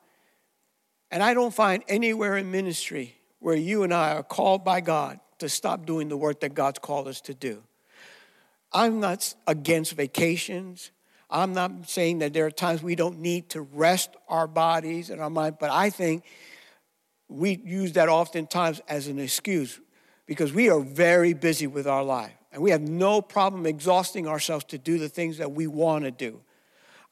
And 1.11 1.23
I 1.23 1.35
don't 1.35 1.55
find 1.55 1.83
anywhere 1.89 2.37
in 2.37 2.51
ministry 2.51 3.17
where 3.41 3.57
you 3.57 3.83
and 3.83 3.95
I 3.95 4.15
are 4.15 4.23
called 4.23 4.65
by 4.65 4.81
God 4.81 5.21
to 5.39 5.49
stop 5.49 5.87
doing 5.87 6.09
the 6.09 6.17
work 6.17 6.41
that 6.41 6.55
God's 6.55 6.79
called 6.79 7.09
us 7.09 7.21
to 7.23 7.35
do. 7.35 7.63
I'm 8.73 9.01
not 9.01 9.35
against 9.47 9.93
vacations. 9.93 10.91
I'm 11.31 11.53
not 11.53 11.89
saying 11.89 12.19
that 12.19 12.33
there 12.33 12.47
are 12.47 12.51
times 12.51 12.83
we 12.83 12.95
don't 12.95 13.21
need 13.21 13.51
to 13.51 13.63
rest 13.63 14.11
our 14.29 14.47
bodies 14.47 15.11
and 15.11 15.21
our 15.21 15.31
mind, 15.31 15.57
but 15.61 15.71
I 15.71 15.91
think 15.91 16.25
we 17.29 17.61
use 17.65 17.93
that 17.93 18.09
oftentimes 18.09 18.81
as 18.89 19.09
an 19.09 19.19
excuse 19.19 19.81
because 20.27 20.53
we 20.53 20.71
are 20.71 20.81
very 20.81 21.33
busy 21.35 21.67
with 21.67 21.87
our 21.87 22.03
life 22.03 22.33
and 22.53 22.63
we 22.63 22.71
have 22.71 22.83
no 22.83 23.21
problem 23.21 23.67
exhausting 23.67 24.27
ourselves 24.27 24.65
to 24.65 24.79
do 24.79 24.99
the 24.99 25.09
things 25.09 25.39
that 25.39 25.53
we 25.53 25.67
want 25.67 26.05
to 26.05 26.11
do. 26.11 26.41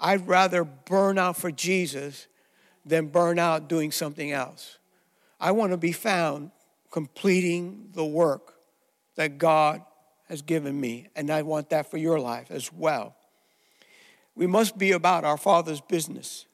I'd 0.00 0.26
rather 0.26 0.64
burn 0.64 1.18
out 1.18 1.36
for 1.36 1.50
Jesus 1.50 2.26
than 2.86 3.08
burn 3.08 3.38
out 3.38 3.68
doing 3.68 3.90
something 3.90 4.30
else. 4.30 4.78
I 5.40 5.50
want 5.50 5.72
to 5.72 5.76
be 5.76 5.92
found 5.92 6.52
completing 6.90 7.90
the 7.92 8.04
work 8.04 8.54
that 9.16 9.38
God 9.38 9.82
has 10.28 10.40
given 10.40 10.80
me, 10.80 11.08
and 11.16 11.30
I 11.30 11.42
want 11.42 11.70
that 11.70 11.90
for 11.90 11.98
your 11.98 12.18
life 12.18 12.50
as 12.50 12.72
well. 12.72 13.16
We 14.34 14.46
must 14.46 14.78
be 14.78 14.92
about 14.92 15.24
our 15.24 15.36
Father's 15.36 15.80
business. 15.80 16.46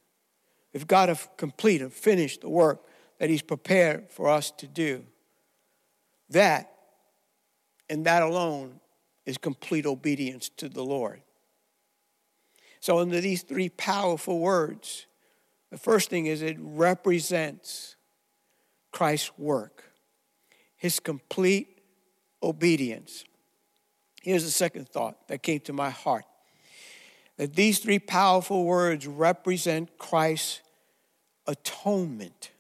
We've 0.73 0.87
got 0.87 1.07
to 1.07 1.19
complete 1.37 1.83
and 1.83 1.93
finish 1.93 2.39
the 2.39 2.49
work 2.49 2.83
that 3.19 3.29
He's 3.29 3.43
prepared 3.43 4.11
for 4.11 4.29
us 4.29 4.51
to 4.53 4.67
do. 4.67 5.05
That 6.31 6.73
and 7.91 8.07
that 8.07 8.23
alone 8.23 8.81
is 9.27 9.37
complete 9.37 9.85
obedience 9.85 10.49
to 10.57 10.69
the 10.69 10.83
Lord. 10.83 11.21
So, 12.81 12.99
under 12.99 13.21
these 13.21 13.43
three 13.43 13.69
powerful 13.69 14.41
words, 14.41 15.07
the 15.73 15.79
first 15.79 16.11
thing 16.11 16.27
is 16.27 16.43
it 16.43 16.59
represents 16.61 17.97
Christ's 18.93 19.33
work, 19.39 19.85
his 20.77 21.01
complete 21.01 21.81
obedience. 22.43 23.25
Here's 24.23 24.45
the 24.45 24.51
second 24.51 24.87
thought 24.91 25.29
that 25.29 25.43
came 25.43 25.61
to 25.61 25.73
my 25.73 25.89
heart 25.89 26.27
that 27.39 27.57
these 27.57 27.79
three 27.79 27.99
powerful 27.99 28.67
words 28.67 29.07
represent 29.07 29.97
Christ's 29.97 30.61
atonement. 31.47 32.51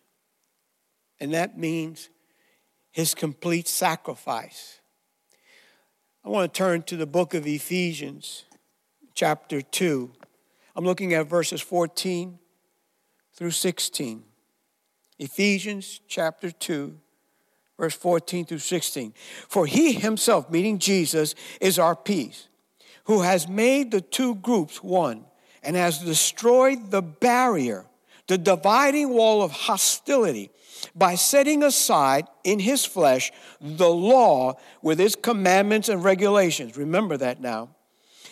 And 1.20 1.34
that 1.34 1.58
means 1.58 2.08
his 2.92 3.14
complete 3.14 3.68
sacrifice. 3.68 4.80
I 6.24 6.30
want 6.30 6.52
to 6.52 6.58
turn 6.58 6.82
to 6.84 6.96
the 6.96 7.06
book 7.06 7.34
of 7.34 7.46
Ephesians, 7.46 8.44
chapter 9.14 9.60
2. 9.60 10.10
I'm 10.74 10.86
looking 10.86 11.12
at 11.12 11.26
verses 11.26 11.60
14 11.60 12.38
through 13.42 13.50
16. 13.50 14.22
Ephesians 15.18 16.00
chapter 16.06 16.52
2, 16.52 16.96
verse 17.76 17.92
14 17.92 18.44
through 18.44 18.58
16. 18.58 19.12
For 19.48 19.66
he 19.66 19.94
himself, 19.94 20.48
meaning 20.48 20.78
Jesus, 20.78 21.34
is 21.60 21.76
our 21.76 21.96
peace, 21.96 22.46
who 23.06 23.22
has 23.22 23.48
made 23.48 23.90
the 23.90 24.00
two 24.00 24.36
groups 24.36 24.80
one 24.80 25.24
and 25.64 25.74
has 25.74 25.98
destroyed 25.98 26.92
the 26.92 27.02
barrier, 27.02 27.86
the 28.28 28.38
dividing 28.38 29.08
wall 29.08 29.42
of 29.42 29.50
hostility, 29.50 30.48
by 30.94 31.16
setting 31.16 31.64
aside 31.64 32.28
in 32.44 32.60
his 32.60 32.84
flesh 32.84 33.32
the 33.60 33.90
law 33.90 34.54
with 34.82 35.00
its 35.00 35.16
commandments 35.16 35.88
and 35.88 36.04
regulations. 36.04 36.76
Remember 36.76 37.16
that 37.16 37.40
now. 37.40 37.70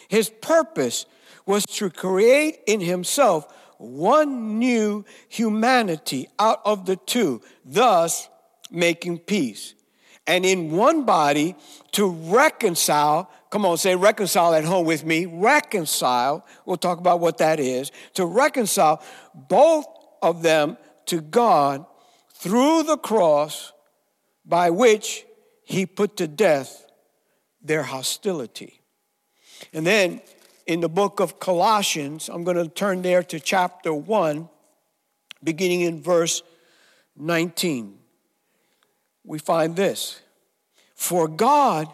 His 0.06 0.30
purpose 0.30 1.04
was 1.46 1.66
to 1.66 1.90
create 1.90 2.60
in 2.68 2.80
himself 2.80 3.52
one 3.80 4.58
new 4.58 5.04
humanity 5.28 6.28
out 6.38 6.60
of 6.64 6.84
the 6.87 6.96
two, 6.96 7.40
thus 7.64 8.28
making 8.70 9.18
peace. 9.18 9.75
And 10.26 10.44
in 10.44 10.70
one 10.70 11.04
body 11.04 11.56
to 11.92 12.08
reconcile, 12.08 13.30
come 13.50 13.64
on, 13.64 13.78
say 13.78 13.96
reconcile 13.96 14.54
at 14.54 14.64
home 14.64 14.87
with 14.87 15.04
me, 15.04 15.26
reconcile, 15.26 16.46
we'll 16.66 16.76
talk 16.76 16.99
about 16.99 17.20
what 17.20 17.38
that 17.38 17.58
is, 17.58 17.90
to 18.14 18.26
reconcile 18.26 19.02
both 19.34 19.87
of 20.22 20.42
them 20.42 20.76
to 21.06 21.20
God 21.20 21.87
through 22.34 22.82
the 22.84 22.99
cross 22.99 23.72
by 24.44 24.70
which 24.70 25.25
he 25.64 25.87
put 25.87 26.16
to 26.18 26.28
death 26.28 26.87
their 27.62 27.82
hostility. 27.82 28.80
And 29.73 29.86
then 29.86 30.21
in 30.71 30.78
the 30.78 30.89
book 30.89 31.19
of 31.19 31.41
Colossians. 31.41 32.28
I'm 32.28 32.45
going 32.45 32.56
to 32.56 32.69
turn 32.69 33.02
there 33.02 33.25
to 33.25 33.41
chapter 33.41 33.93
1, 33.93 34.49
beginning 35.43 35.80
in 35.80 36.00
verse 36.00 36.45
19. 37.17 37.99
We 39.25 39.41
find 39.41 39.75
this 39.75 40.21
For 40.95 41.26
God 41.26 41.89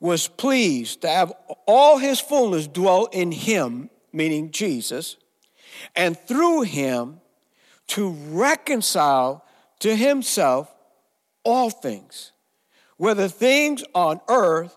was 0.00 0.26
pleased 0.26 1.02
to 1.02 1.08
have 1.08 1.32
all 1.64 1.98
his 1.98 2.18
fullness 2.18 2.66
dwell 2.66 3.06
in 3.12 3.30
him, 3.30 3.88
meaning 4.12 4.50
Jesus, 4.50 5.16
and 5.94 6.18
through 6.18 6.62
him 6.62 7.20
to 7.86 8.10
reconcile 8.10 9.44
to 9.78 9.94
himself 9.94 10.74
all 11.44 11.70
things, 11.70 12.32
whether 12.96 13.28
things 13.28 13.84
on 13.94 14.20
earth 14.28 14.76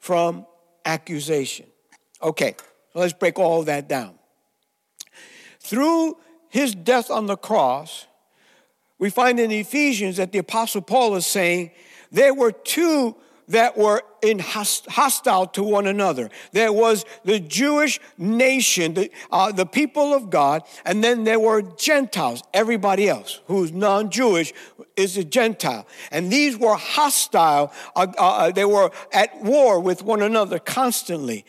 from 0.00 0.46
accusation. 0.84 1.66
Okay, 2.22 2.56
let's 2.94 3.12
break 3.12 3.38
all 3.38 3.62
that 3.64 3.88
down. 3.88 4.18
Through 5.60 6.16
his 6.48 6.74
death 6.74 7.10
on 7.10 7.26
the 7.26 7.36
cross, 7.36 8.06
we 8.98 9.10
find 9.10 9.38
in 9.38 9.50
Ephesians 9.50 10.16
that 10.16 10.32
the 10.32 10.38
Apostle 10.38 10.82
Paul 10.82 11.14
is 11.14 11.26
saying 11.26 11.70
there 12.10 12.34
were 12.34 12.50
two 12.50 13.14
that 13.50 13.76
were 13.76 14.02
in 14.22 14.38
hostile 14.38 15.46
to 15.46 15.62
one 15.62 15.86
another. 15.86 16.30
There 16.52 16.72
was 16.72 17.04
the 17.24 17.40
Jewish 17.40 18.00
nation, 18.16 18.94
the, 18.94 19.10
uh, 19.30 19.52
the 19.52 19.66
people 19.66 20.14
of 20.14 20.30
God, 20.30 20.62
and 20.84 21.02
then 21.02 21.24
there 21.24 21.40
were 21.40 21.62
Gentiles. 21.62 22.42
Everybody 22.54 23.08
else 23.08 23.40
who's 23.46 23.72
non-Jewish 23.72 24.52
is 24.96 25.16
a 25.16 25.24
Gentile, 25.24 25.86
and 26.10 26.30
these 26.30 26.56
were 26.56 26.76
hostile. 26.76 27.72
Uh, 27.96 28.06
uh, 28.18 28.22
uh, 28.22 28.50
they 28.50 28.64
were 28.64 28.90
at 29.12 29.42
war 29.42 29.80
with 29.80 30.02
one 30.02 30.22
another 30.22 30.58
constantly. 30.58 31.44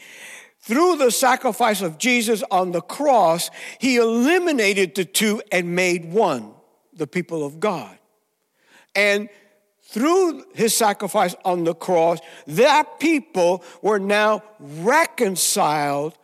Through 0.62 0.98
the 0.98 1.12
sacrifice 1.12 1.82
of 1.82 1.98
Jesus 1.98 2.44
on 2.52 2.72
the 2.72 2.82
cross, 2.82 3.50
he 3.80 3.98
eliminated 3.98 4.96
the 4.96 5.06
two 5.06 5.42
and 5.52 5.76
made 5.76 6.12
one, 6.12 6.54
the 6.94 7.08
people 7.08 7.44
of 7.46 7.60
God. 7.60 7.98
And 8.96 9.30
through 9.92 10.46
his 10.54 10.76
sacrifice 10.76 11.36
on 11.44 11.66
the 11.66 11.76
cross, 11.76 12.20
that 12.48 13.00
people 13.00 13.64
were 13.82 14.00
now 14.00 14.42
reconciled 14.60 16.18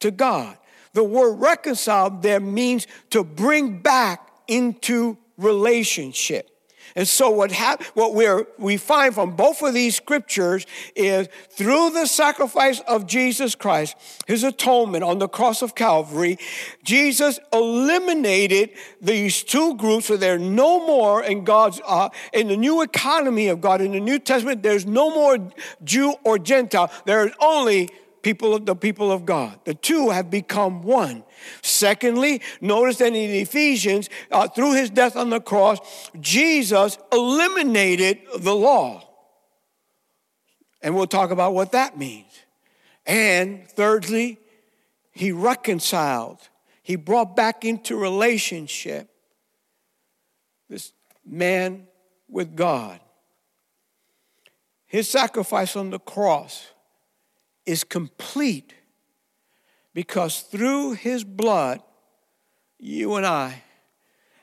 to 0.00 0.10
God. 0.10 0.56
The 0.94 1.04
word 1.04 1.34
reconciled 1.34 2.22
there 2.22 2.40
means 2.40 2.86
to 3.10 3.22
bring 3.22 3.78
back 3.78 4.26
into 4.48 5.18
relationship. 5.36 6.50
And 6.96 7.08
so 7.08 7.30
what 7.30 7.50
hap- 7.50 7.82
what 7.94 8.14
we 8.14 8.28
we 8.56 8.76
find 8.76 9.14
from 9.14 9.34
both 9.34 9.62
of 9.62 9.74
these 9.74 9.96
scriptures 9.96 10.64
is 10.94 11.28
through 11.50 11.90
the 11.90 12.06
sacrifice 12.06 12.80
of 12.80 13.06
Jesus 13.06 13.54
Christ, 13.56 13.96
his 14.26 14.44
atonement 14.44 15.02
on 15.02 15.18
the 15.18 15.28
cross 15.28 15.60
of 15.60 15.74
Calvary, 15.74 16.38
Jesus 16.84 17.40
eliminated 17.52 18.70
these 19.00 19.42
two 19.42 19.76
groups 19.76 20.06
so 20.06 20.16
they're 20.16 20.38
no 20.38 20.86
more 20.86 21.22
in 21.24 21.44
God's 21.44 21.80
uh, 21.84 22.10
in 22.32 22.48
the 22.48 22.56
new 22.56 22.82
economy 22.82 23.48
of 23.48 23.60
God 23.60 23.80
in 23.80 23.92
the 23.92 24.00
New 24.00 24.18
Testament 24.18 24.62
there's 24.62 24.86
no 24.86 25.10
more 25.10 25.38
Jew 25.82 26.14
or 26.22 26.38
Gentile 26.38 26.92
there 27.06 27.26
is 27.26 27.32
only 27.40 27.90
people 28.24 28.54
of 28.54 28.66
the 28.66 28.74
people 28.74 29.12
of 29.12 29.24
God. 29.24 29.60
The 29.64 29.74
two 29.74 30.10
have 30.10 30.30
become 30.30 30.82
one. 30.82 31.22
Secondly, 31.62 32.40
notice 32.60 32.98
that 32.98 33.08
in 33.08 33.14
Ephesians, 33.14 34.08
uh, 34.30 34.48
through 34.48 34.74
his 34.74 34.90
death 34.90 35.16
on 35.16 35.30
the 35.30 35.40
cross, 35.40 35.78
Jesus 36.20 36.98
eliminated 37.12 38.20
the 38.38 38.54
law. 38.54 39.02
And 40.82 40.94
we'll 40.94 41.06
talk 41.06 41.30
about 41.30 41.54
what 41.54 41.72
that 41.72 41.96
means. 41.98 42.32
And 43.06 43.68
thirdly, 43.70 44.38
he 45.12 45.32
reconciled, 45.32 46.38
he 46.82 46.96
brought 46.96 47.36
back 47.36 47.64
into 47.64 47.96
relationship 47.96 49.08
this 50.68 50.92
man 51.24 51.86
with 52.28 52.56
God. 52.56 53.00
His 54.86 55.08
sacrifice 55.08 55.76
on 55.76 55.90
the 55.90 55.98
cross 55.98 56.68
is 57.66 57.84
complete 57.84 58.74
Because 59.94 60.40
through 60.40 60.92
his 60.92 61.22
blood, 61.24 61.80
you 62.78 63.14
and 63.14 63.24
I 63.24 63.62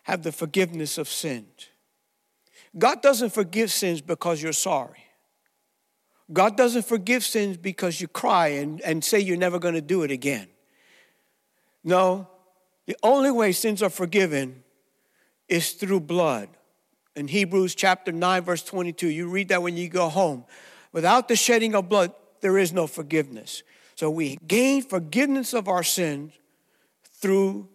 have 0.04 0.24
the 0.24 0.32
forgiveness 0.32 0.98
of 0.98 1.08
sins. 1.08 1.68
God 2.78 3.02
doesn't 3.02 3.34
forgive 3.34 3.72
sins 3.72 4.02
because 4.02 4.42
you're 4.42 4.54
sorry. 4.54 5.06
God 6.32 6.56
doesn't 6.56 6.86
forgive 6.86 7.24
sins 7.24 7.58
because 7.58 8.00
you 8.00 8.08
cry 8.08 8.48
and, 8.48 8.80
and 8.82 9.04
say 9.04 9.20
you're 9.20 9.38
never 9.38 9.60
going 9.60 9.74
to 9.74 9.82
do 9.82 10.04
it 10.04 10.12
again. 10.12 10.48
No, 11.84 12.30
the 12.86 12.96
only 13.04 13.32
way 13.32 13.52
sins 13.52 13.84
are 13.84 13.90
forgiven 13.90 14.64
is 15.50 15.74
through 15.74 16.00
blood. 16.00 16.48
In 17.16 17.28
Hebrews 17.28 17.76
chapter 17.76 18.14
9, 18.14 18.44
verse 18.44 18.64
22, 18.64 19.10
you 19.10 19.28
read 19.28 19.50
that 19.50 19.62
when 19.62 19.76
you 19.76 19.90
go 19.90 20.08
home. 20.08 20.46
Without 20.94 21.28
the 21.28 21.36
shedding 21.36 21.76
of 21.76 21.90
blood, 21.90 22.14
there 22.40 22.58
is 22.58 22.72
no 22.72 22.88
forgiveness. 22.88 23.64
So 24.02 24.10
we 24.10 24.40
gain 24.48 24.82
forgiveness 24.82 25.54
of 25.54 25.68
our 25.68 25.84
sins 25.84 26.34
through 27.20 27.70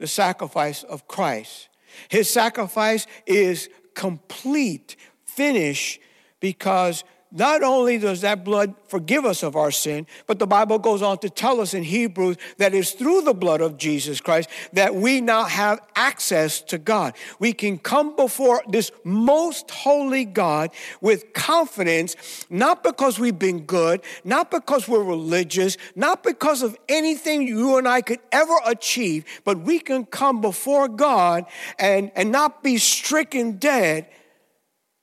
the 0.00 0.08
sacrifice 0.08 0.82
of 0.82 1.06
Christ. 1.06 1.68
His 2.08 2.28
sacrifice 2.28 3.06
is 3.24 3.68
complete, 3.94 4.96
finished, 5.24 6.00
because 6.40 7.04
not 7.32 7.62
only 7.62 7.98
does 7.98 8.22
that 8.22 8.44
blood 8.44 8.74
forgive 8.88 9.24
us 9.24 9.42
of 9.42 9.54
our 9.54 9.70
sin, 9.70 10.06
but 10.26 10.38
the 10.38 10.46
Bible 10.46 10.78
goes 10.78 11.02
on 11.02 11.18
to 11.18 11.30
tell 11.30 11.60
us 11.60 11.74
in 11.74 11.84
Hebrews 11.84 12.36
that 12.58 12.74
it's 12.74 12.92
through 12.92 13.22
the 13.22 13.34
blood 13.34 13.60
of 13.60 13.76
Jesus 13.76 14.20
Christ 14.20 14.48
that 14.72 14.94
we 14.94 15.20
now 15.20 15.44
have 15.44 15.80
access 15.94 16.60
to 16.62 16.78
God. 16.78 17.14
We 17.38 17.52
can 17.52 17.78
come 17.78 18.16
before 18.16 18.62
this 18.68 18.90
most 19.04 19.70
holy 19.70 20.24
God 20.24 20.70
with 21.00 21.32
confidence, 21.32 22.16
not 22.50 22.82
because 22.82 23.18
we've 23.18 23.38
been 23.38 23.60
good, 23.60 24.02
not 24.24 24.50
because 24.50 24.88
we're 24.88 25.04
religious, 25.04 25.76
not 25.94 26.22
because 26.22 26.62
of 26.62 26.76
anything 26.88 27.46
you 27.46 27.76
and 27.76 27.86
I 27.86 28.00
could 28.00 28.20
ever 28.32 28.56
achieve, 28.66 29.24
but 29.44 29.60
we 29.60 29.78
can 29.78 30.04
come 30.04 30.40
before 30.40 30.88
God 30.88 31.44
and, 31.78 32.10
and 32.16 32.32
not 32.32 32.62
be 32.62 32.78
stricken 32.78 33.58
dead 33.58 34.08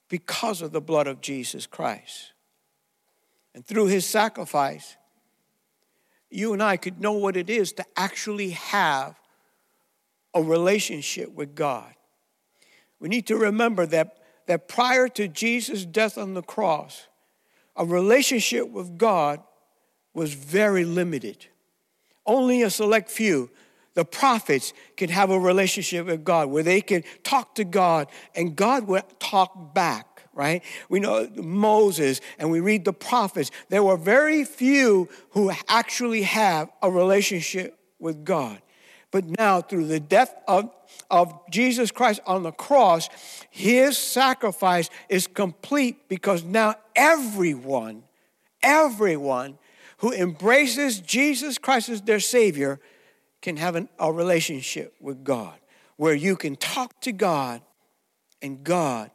because 0.10 0.62
of 0.62 0.72
the 0.72 0.82
blood 0.82 1.08
of 1.08 1.22
Jesus 1.22 1.66
Christ. 1.66 2.34
And 3.54 3.66
through 3.66 3.88
his 3.88 4.06
sacrifice, 4.06 4.98
you 6.30 6.54
and 6.54 6.62
I 6.62 6.78
could 6.78 7.00
know 7.00 7.14
what 7.14 7.38
it 7.38 7.50
is 7.50 7.72
to 7.74 7.86
actually 7.96 8.52
have 8.52 9.20
a 10.34 10.42
relationship 10.42 11.32
with 11.32 11.56
God. 11.56 11.94
We 13.00 13.10
need 13.10 13.28
to 13.28 13.38
remember 13.38 13.86
that, 13.88 14.18
that 14.48 14.68
prior 14.68 15.08
to 15.10 15.28
Jesus' 15.28 15.86
death 15.86 16.18
on 16.18 16.34
the 16.34 16.44
cross, 16.44 17.08
a 17.76 17.86
relationship 17.86 18.70
with 18.70 18.98
God 18.98 19.42
was 20.14 20.34
very 20.34 20.84
limited. 20.84 21.48
Only 22.26 22.62
a 22.62 22.70
select 22.70 23.10
few, 23.10 23.50
the 23.98 24.06
prophets, 24.06 24.74
can 24.96 25.10
have 25.10 25.32
a 25.32 25.40
relationship 25.40 26.06
with 26.06 26.24
God 26.24 26.50
where 26.50 26.62
they 26.62 26.82
can 26.82 27.04
talk 27.24 27.56
to 27.56 27.64
God 27.64 28.08
and 28.36 28.56
God 28.56 28.86
would 28.88 29.02
talk 29.20 29.74
back 29.74 30.06
right? 30.34 30.64
We 30.88 31.00
know 31.00 31.28
Moses 31.36 32.22
and 32.38 32.52
we 32.52 32.60
read 32.60 32.86
the 32.86 32.94
prophets. 32.94 33.50
There 33.70 33.82
were 33.82 33.98
very 33.98 34.44
few 34.44 35.10
who 35.32 35.52
actually 35.68 36.22
have 36.22 36.70
a 36.84 36.92
relationship 36.92 37.76
with 37.98 38.24
God. 38.24 38.62
But 39.10 39.26
now, 39.26 39.62
through 39.62 39.88
the 39.88 40.00
death 40.00 40.36
of, 40.48 40.70
of 41.10 41.34
Jesus 41.50 41.90
Christ 41.90 42.20
on 42.28 42.44
the 42.44 42.52
cross, 42.52 43.10
his 43.50 43.98
sacrifice 43.98 44.92
is 45.10 45.26
complete 45.26 46.08
because 46.08 46.44
now 46.44 46.76
everyone, 46.96 48.04
everyone 48.62 49.58
who 49.98 50.14
embraces 50.14 51.00
Jesus 51.00 51.58
Christ 51.58 51.90
as 51.90 52.04
their 52.04 52.20
Savior 52.20 52.80
can 53.48 53.56
have 53.56 53.78
an, 53.78 53.88
a 53.98 54.12
relationship 54.12 54.94
with 55.00 55.24
God 55.24 55.58
where 55.96 56.14
you 56.14 56.36
can 56.36 56.58
talk 56.58 57.00
to 57.00 57.14
God 57.14 57.62
and 58.42 58.62
God 58.62 59.10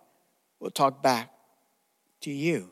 will 0.58 0.70
talk 0.70 1.02
back 1.02 1.30
to 2.22 2.30
you. 2.30 2.70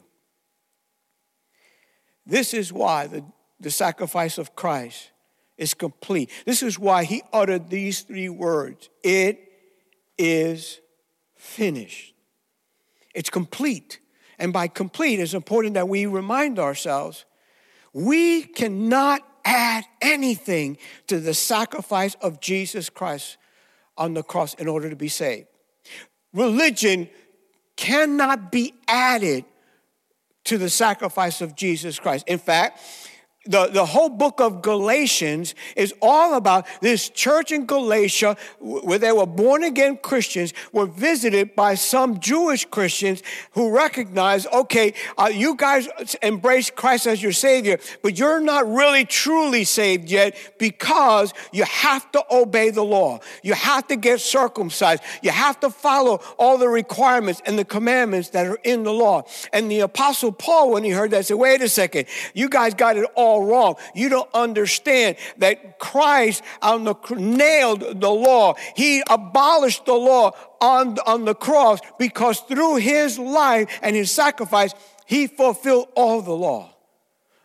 This 2.24 2.54
is 2.54 2.72
why 2.72 3.08
the, 3.08 3.22
the 3.60 3.70
sacrifice 3.70 4.38
of 4.38 4.56
Christ 4.56 5.10
is 5.58 5.74
complete. 5.74 6.30
This 6.46 6.62
is 6.62 6.78
why 6.78 7.04
he 7.04 7.20
uttered 7.30 7.68
these 7.68 8.00
three 8.00 8.30
words 8.30 8.88
It 9.04 9.38
is 10.16 10.80
finished. 11.36 12.14
It's 13.14 13.28
complete. 13.28 14.00
And 14.38 14.50
by 14.50 14.66
complete, 14.66 15.20
it's 15.20 15.34
important 15.34 15.74
that 15.74 15.90
we 15.90 16.06
remind 16.06 16.58
ourselves 16.58 17.26
we 17.92 18.44
cannot 18.44 19.20
add 19.50 19.84
anything 20.00 20.78
to 21.08 21.18
the 21.18 21.34
sacrifice 21.34 22.14
of 22.22 22.40
Jesus 22.40 22.88
Christ 22.88 23.36
on 23.96 24.14
the 24.14 24.22
cross 24.22 24.54
in 24.54 24.68
order 24.68 24.88
to 24.88 24.96
be 24.96 25.08
saved. 25.08 25.48
Religion 26.32 27.08
cannot 27.76 28.52
be 28.52 28.74
added 28.86 29.44
to 30.44 30.56
the 30.56 30.70
sacrifice 30.70 31.40
of 31.40 31.56
Jesus 31.56 31.98
Christ. 31.98 32.28
In 32.28 32.38
fact, 32.38 32.80
the, 33.46 33.68
the 33.68 33.86
whole 33.86 34.10
book 34.10 34.38
of 34.38 34.60
Galatians 34.60 35.54
is 35.74 35.94
all 36.02 36.34
about 36.34 36.66
this 36.82 37.08
church 37.08 37.52
in 37.52 37.64
Galatia 37.64 38.36
where 38.58 38.98
they 38.98 39.12
were 39.12 39.24
born 39.24 39.64
again 39.64 39.96
Christians 39.96 40.52
were 40.72 40.84
visited 40.84 41.56
by 41.56 41.74
some 41.74 42.20
Jewish 42.20 42.66
Christians 42.66 43.22
who 43.52 43.74
recognized, 43.74 44.46
okay, 44.52 44.92
uh, 45.16 45.30
you 45.32 45.56
guys 45.56 45.88
embrace 46.22 46.68
Christ 46.68 47.06
as 47.06 47.22
your 47.22 47.32
Savior, 47.32 47.78
but 48.02 48.18
you're 48.18 48.40
not 48.40 48.68
really 48.68 49.06
truly 49.06 49.64
saved 49.64 50.10
yet 50.10 50.36
because 50.58 51.32
you 51.50 51.64
have 51.64 52.12
to 52.12 52.22
obey 52.30 52.68
the 52.68 52.84
law. 52.84 53.20
You 53.42 53.54
have 53.54 53.86
to 53.86 53.96
get 53.96 54.20
circumcised. 54.20 55.02
You 55.22 55.30
have 55.30 55.58
to 55.60 55.70
follow 55.70 56.20
all 56.36 56.58
the 56.58 56.68
requirements 56.68 57.40
and 57.46 57.58
the 57.58 57.64
commandments 57.64 58.28
that 58.30 58.46
are 58.46 58.58
in 58.64 58.82
the 58.82 58.92
law. 58.92 59.22
And 59.50 59.70
the 59.70 59.80
Apostle 59.80 60.30
Paul, 60.32 60.72
when 60.72 60.84
he 60.84 60.90
heard 60.90 61.12
that, 61.12 61.24
said, 61.24 61.38
wait 61.38 61.62
a 61.62 61.70
second, 61.70 62.04
you 62.34 62.50
guys 62.50 62.74
got 62.74 62.98
it 62.98 63.06
all 63.14 63.29
all 63.30 63.44
wrong. 63.44 63.76
You 63.94 64.08
don't 64.08 64.28
understand 64.34 65.16
that 65.38 65.78
Christ 65.78 66.42
on 66.60 66.84
the, 66.84 66.94
nailed 67.16 68.00
the 68.00 68.10
law. 68.10 68.54
He 68.74 69.02
abolished 69.08 69.84
the 69.86 69.94
law 69.94 70.32
on, 70.60 70.98
on 71.06 71.24
the 71.24 71.34
cross 71.34 71.80
because 71.98 72.40
through 72.40 72.76
his 72.76 73.18
life 73.18 73.78
and 73.82 73.94
his 73.94 74.10
sacrifice, 74.10 74.74
he 75.06 75.26
fulfilled 75.26 75.88
all 75.94 76.22
the 76.22 76.32
law. 76.32 76.74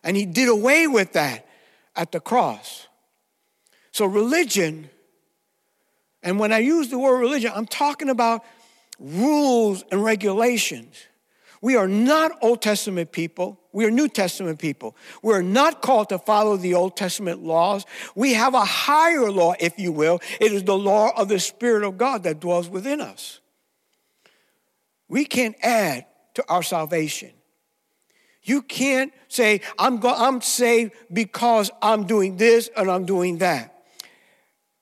And 0.03 0.17
he 0.17 0.25
did 0.25 0.49
away 0.49 0.87
with 0.87 1.13
that 1.13 1.47
at 1.95 2.11
the 2.11 2.19
cross. 2.19 2.87
So, 3.91 4.05
religion, 4.05 4.89
and 6.21 6.39
when 6.39 6.51
I 6.51 6.59
use 6.59 6.89
the 6.89 6.99
word 6.99 7.19
religion, 7.19 7.51
I'm 7.55 7.65
talking 7.65 8.09
about 8.09 8.43
rules 8.99 9.83
and 9.91 10.03
regulations. 10.03 10.95
We 11.65 11.75
are 11.77 11.87
not 11.87 12.31
Old 12.43 12.61
Testament 12.61 13.11
people. 13.11 13.59
We 13.71 13.85
are 13.85 13.89
New 13.89 14.07
Testament 14.07 14.59
people. 14.59 14.95
We're 15.23 15.41
not 15.41 15.81
called 15.81 16.09
to 16.09 16.19
follow 16.19 16.57
the 16.57 16.75
Old 16.75 16.95
Testament 16.95 17.41
laws. 17.41 17.87
We 18.13 18.35
have 18.35 18.53
a 18.53 18.63
higher 18.63 19.31
law, 19.31 19.55
if 19.59 19.79
you 19.79 19.91
will. 19.91 20.19
It 20.39 20.51
is 20.51 20.63
the 20.63 20.77
law 20.77 21.09
of 21.17 21.27
the 21.27 21.39
Spirit 21.39 21.83
of 21.83 21.97
God 21.97 22.21
that 22.21 22.39
dwells 22.39 22.69
within 22.69 23.01
us. 23.01 23.39
We 25.07 25.25
can't 25.25 25.55
add 25.63 26.05
to 26.35 26.45
our 26.47 26.61
salvation. 26.61 27.31
You 28.43 28.61
can't 28.61 29.11
say, 29.27 29.61
I'm, 29.79 29.97
go- 29.97 30.13
I'm 30.15 30.41
saved 30.41 30.93
because 31.11 31.71
I'm 31.81 32.05
doing 32.05 32.37
this 32.37 32.69
and 32.77 32.91
I'm 32.91 33.07
doing 33.07 33.39
that. 33.39 33.73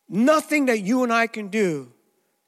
Nothing 0.10 0.66
that 0.66 0.82
you 0.82 1.04
and 1.04 1.14
I 1.14 1.28
can 1.28 1.48
do 1.48 1.94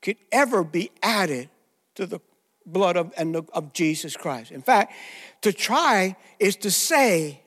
could 0.02 0.18
ever 0.34 0.66
be 0.66 0.92
added 1.02 1.50
to 1.96 2.06
the 2.06 2.20
blood 2.66 2.98
of, 2.98 3.14
and 3.18 3.36
of 3.36 3.74
Jesus 3.74 4.16
Christ. 4.18 4.52
In 4.52 4.62
fact, 4.62 4.94
to 5.42 5.54
try 5.54 6.16
is 6.40 6.56
to 6.58 6.72
say 6.72 7.42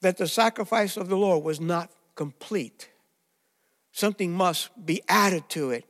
that 0.00 0.16
the 0.16 0.28
sacrifice 0.28 0.96
of 0.96 1.08
the 1.08 1.16
Lord 1.16 1.44
was 1.44 1.60
not 1.60 1.90
complete. 2.14 2.90
Something 3.92 4.32
must 4.32 4.70
be 4.84 5.02
added 5.08 5.48
to 5.50 5.70
it 5.70 5.84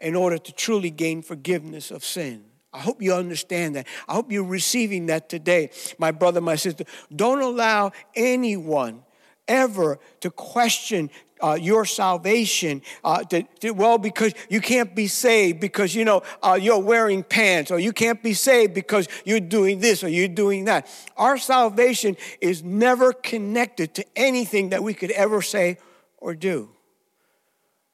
in 0.00 0.16
order 0.16 0.38
to 0.38 0.52
truly 0.52 0.90
gain 0.90 1.22
forgiveness 1.22 1.90
of 1.90 2.04
sin. 2.04 2.44
I 2.72 2.78
hope 2.80 3.02
you 3.02 3.12
understand 3.12 3.76
that. 3.76 3.86
I 4.08 4.14
hope 4.14 4.32
you're 4.32 4.44
receiving 4.44 5.06
that 5.06 5.28
today, 5.28 5.70
my 5.98 6.10
brother, 6.10 6.40
my 6.40 6.56
sister. 6.56 6.84
Don't 7.14 7.42
allow 7.42 7.92
anyone 8.14 9.04
ever 9.46 9.98
to 10.20 10.30
question 10.30 11.10
uh, 11.42 11.58
your 11.60 11.84
salvation. 11.84 12.80
Uh, 13.04 13.24
to, 13.24 13.42
to, 13.60 13.70
well, 13.72 13.98
because 13.98 14.32
you 14.48 14.60
can't 14.60 14.94
be 14.94 15.06
saved 15.06 15.60
because 15.60 15.94
you 15.94 16.04
know 16.04 16.22
uh, 16.42 16.58
you're 16.60 16.78
wearing 16.78 17.22
pants, 17.22 17.70
or 17.70 17.78
you 17.78 17.92
can't 17.92 18.22
be 18.22 18.34
saved 18.34 18.72
because 18.72 19.08
you're 19.24 19.40
doing 19.40 19.80
this 19.80 20.02
or 20.04 20.08
you're 20.08 20.28
doing 20.28 20.66
that. 20.66 20.88
Our 21.16 21.36
salvation 21.36 22.16
is 22.40 22.62
never 22.62 23.12
connected 23.12 23.94
to 23.94 24.04
anything 24.16 24.70
that 24.70 24.82
we 24.82 24.94
could 24.94 25.10
ever 25.10 25.42
say 25.42 25.78
or 26.18 26.34
do. 26.34 26.70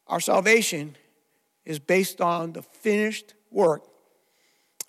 Our 0.07 0.21
salvation 0.21 0.97
is 1.65 1.79
based 1.79 2.21
on 2.21 2.53
the 2.53 2.63
finished 2.63 3.35
work 3.51 3.83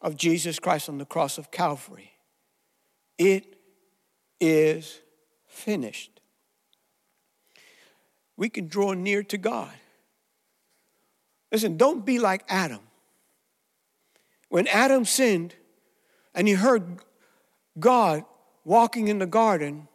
of 0.01 0.15
Jesus 0.15 0.59
Christ 0.59 0.89
on 0.89 0.97
the 0.97 1.05
cross 1.05 1.37
of 1.37 1.51
Calvary. 1.51 2.11
It 3.17 3.57
is 4.39 4.99
finished. 5.45 6.18
We 8.39 8.47
can 8.47 8.69
draw 8.69 8.93
near 8.93 9.21
to 9.21 9.37
God. 9.37 9.73
Listen, 11.51 11.75
don't 11.75 12.05
be 12.05 12.19
like 12.19 12.45
Adam. 12.47 12.79
When 14.47 14.65
Adam 14.69 15.03
sinned 15.03 15.55
and 16.33 16.47
he 16.47 16.53
heard 16.53 16.99
God 17.77 18.23
walking 18.63 19.09
in 19.09 19.19
the 19.19 19.25
garden, 19.25 19.89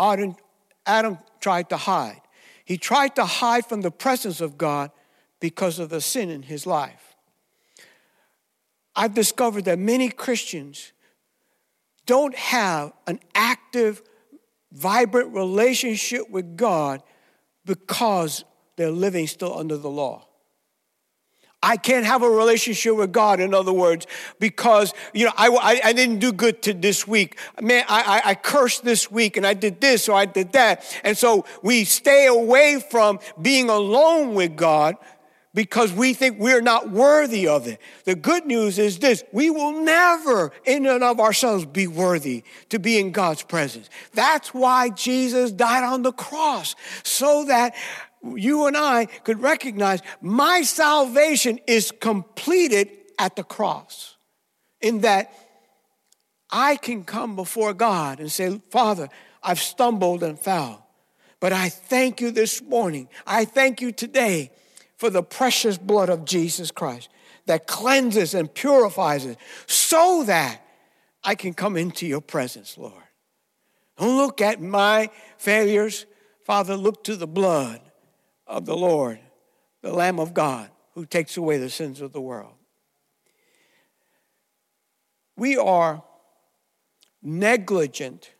Adam, 0.00 1.18
tried 1.38 1.68
to 1.68 1.76
hide. 1.76 2.20
He 2.64 2.78
tried 2.78 3.14
to 3.14 3.24
hide 3.24 3.64
from 3.64 3.82
the 3.82 3.92
presence 3.92 4.40
of 4.40 4.58
God 4.58 4.90
because 5.38 5.78
of 5.78 5.88
the 5.88 6.00
sin 6.00 6.30
in 6.30 6.42
his 6.42 6.66
life. 6.66 7.14
I've 8.96 9.14
discovered 9.14 9.66
that 9.66 9.78
many 9.78 10.08
Christians 10.08 10.90
don't 12.06 12.34
have 12.34 12.92
an 13.06 13.20
active, 13.36 14.02
vibrant 14.72 15.32
relationship 15.32 16.28
with 16.28 16.56
God 16.56 17.04
because 17.68 18.44
they're 18.76 18.90
living 18.90 19.28
still 19.28 19.56
under 19.56 19.76
the 19.76 19.90
law. 19.90 20.24
I 21.62 21.76
can't 21.76 22.06
have 22.06 22.22
a 22.22 22.30
relationship 22.30 22.96
with 22.96 23.12
God, 23.12 23.40
in 23.40 23.52
other 23.52 23.72
words, 23.72 24.06
because, 24.38 24.94
you 25.12 25.26
know, 25.26 25.32
I, 25.36 25.48
I, 25.48 25.80
I 25.88 25.92
didn't 25.92 26.20
do 26.20 26.32
good 26.32 26.62
to 26.62 26.72
this 26.72 27.06
week. 27.06 27.36
Man, 27.60 27.84
I, 27.88 28.22
I, 28.24 28.30
I 28.30 28.34
cursed 28.36 28.84
this 28.84 29.10
week 29.10 29.36
and 29.36 29.44
I 29.44 29.54
did 29.54 29.80
this 29.80 30.08
or 30.08 30.16
I 30.16 30.24
did 30.24 30.52
that. 30.52 30.84
And 31.02 31.18
so 31.18 31.44
we 31.62 31.84
stay 31.84 32.26
away 32.26 32.80
from 32.90 33.18
being 33.42 33.70
alone 33.70 34.34
with 34.34 34.56
God 34.56 34.96
because 35.58 35.92
we 35.92 36.14
think 36.14 36.38
we're 36.38 36.60
not 36.60 36.88
worthy 36.88 37.48
of 37.48 37.66
it. 37.66 37.80
The 38.04 38.14
good 38.14 38.46
news 38.46 38.78
is 38.78 39.00
this 39.00 39.24
we 39.32 39.50
will 39.50 39.82
never, 39.82 40.52
in 40.64 40.86
and 40.86 41.02
of 41.02 41.18
ourselves, 41.18 41.66
be 41.66 41.88
worthy 41.88 42.44
to 42.68 42.78
be 42.78 42.96
in 42.96 43.10
God's 43.10 43.42
presence. 43.42 43.90
That's 44.14 44.54
why 44.54 44.90
Jesus 44.90 45.50
died 45.50 45.82
on 45.82 46.02
the 46.02 46.12
cross, 46.12 46.76
so 47.02 47.44
that 47.46 47.74
you 48.22 48.66
and 48.66 48.76
I 48.76 49.06
could 49.06 49.42
recognize 49.42 50.00
my 50.20 50.62
salvation 50.62 51.58
is 51.66 51.90
completed 51.90 52.90
at 53.18 53.34
the 53.34 53.42
cross, 53.42 54.14
in 54.80 55.00
that 55.00 55.32
I 56.52 56.76
can 56.76 57.02
come 57.02 57.34
before 57.34 57.74
God 57.74 58.20
and 58.20 58.30
say, 58.30 58.62
Father, 58.70 59.08
I've 59.42 59.58
stumbled 59.58 60.22
and 60.22 60.38
fell, 60.38 60.86
but 61.40 61.52
I 61.52 61.68
thank 61.68 62.20
you 62.20 62.30
this 62.30 62.62
morning. 62.62 63.08
I 63.26 63.44
thank 63.44 63.80
you 63.80 63.90
today 63.90 64.52
for 64.98 65.08
the 65.08 65.22
precious 65.22 65.78
blood 65.78 66.10
of 66.10 66.24
Jesus 66.24 66.70
Christ 66.70 67.08
that 67.46 67.66
cleanses 67.66 68.34
and 68.34 68.52
purifies 68.52 69.24
it 69.24 69.38
so 69.66 70.24
that 70.24 70.60
I 71.24 71.34
can 71.34 71.54
come 71.54 71.76
into 71.76 72.06
your 72.06 72.20
presence, 72.20 72.76
Lord. 72.76 72.92
Don't 73.96 74.16
look 74.16 74.40
at 74.40 74.60
my 74.60 75.10
failures. 75.38 76.04
Father, 76.44 76.76
look 76.76 77.04
to 77.04 77.16
the 77.16 77.26
blood 77.26 77.80
of 78.46 78.66
the 78.66 78.76
Lord, 78.76 79.18
the 79.82 79.92
Lamb 79.92 80.18
of 80.18 80.34
God, 80.34 80.70
who 80.94 81.06
takes 81.06 81.36
away 81.36 81.58
the 81.58 81.70
sins 81.70 82.00
of 82.00 82.12
the 82.12 82.20
world. 82.20 82.54
We 85.36 85.56
are 85.56 86.02
negligent 87.22 88.32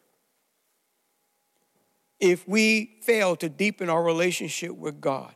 if 2.19 2.49
we 2.49 2.99
fail 3.03 3.37
to 3.37 3.49
deepen 3.49 3.89
our 3.89 4.03
relationship 4.03 4.73
with 4.73 5.01
God. 5.01 5.35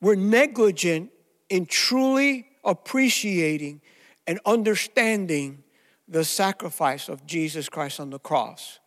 We're 0.00 0.14
negligent 0.14 1.10
in 1.48 1.66
truly 1.66 2.46
appreciating 2.64 3.80
and 4.26 4.38
understanding 4.44 5.64
the 6.06 6.24
sacrifice 6.24 7.08
of 7.08 7.26
Jesus 7.26 7.68
Christ 7.68 8.00
on 8.00 8.10
the 8.10 8.18
cross. 8.18 8.78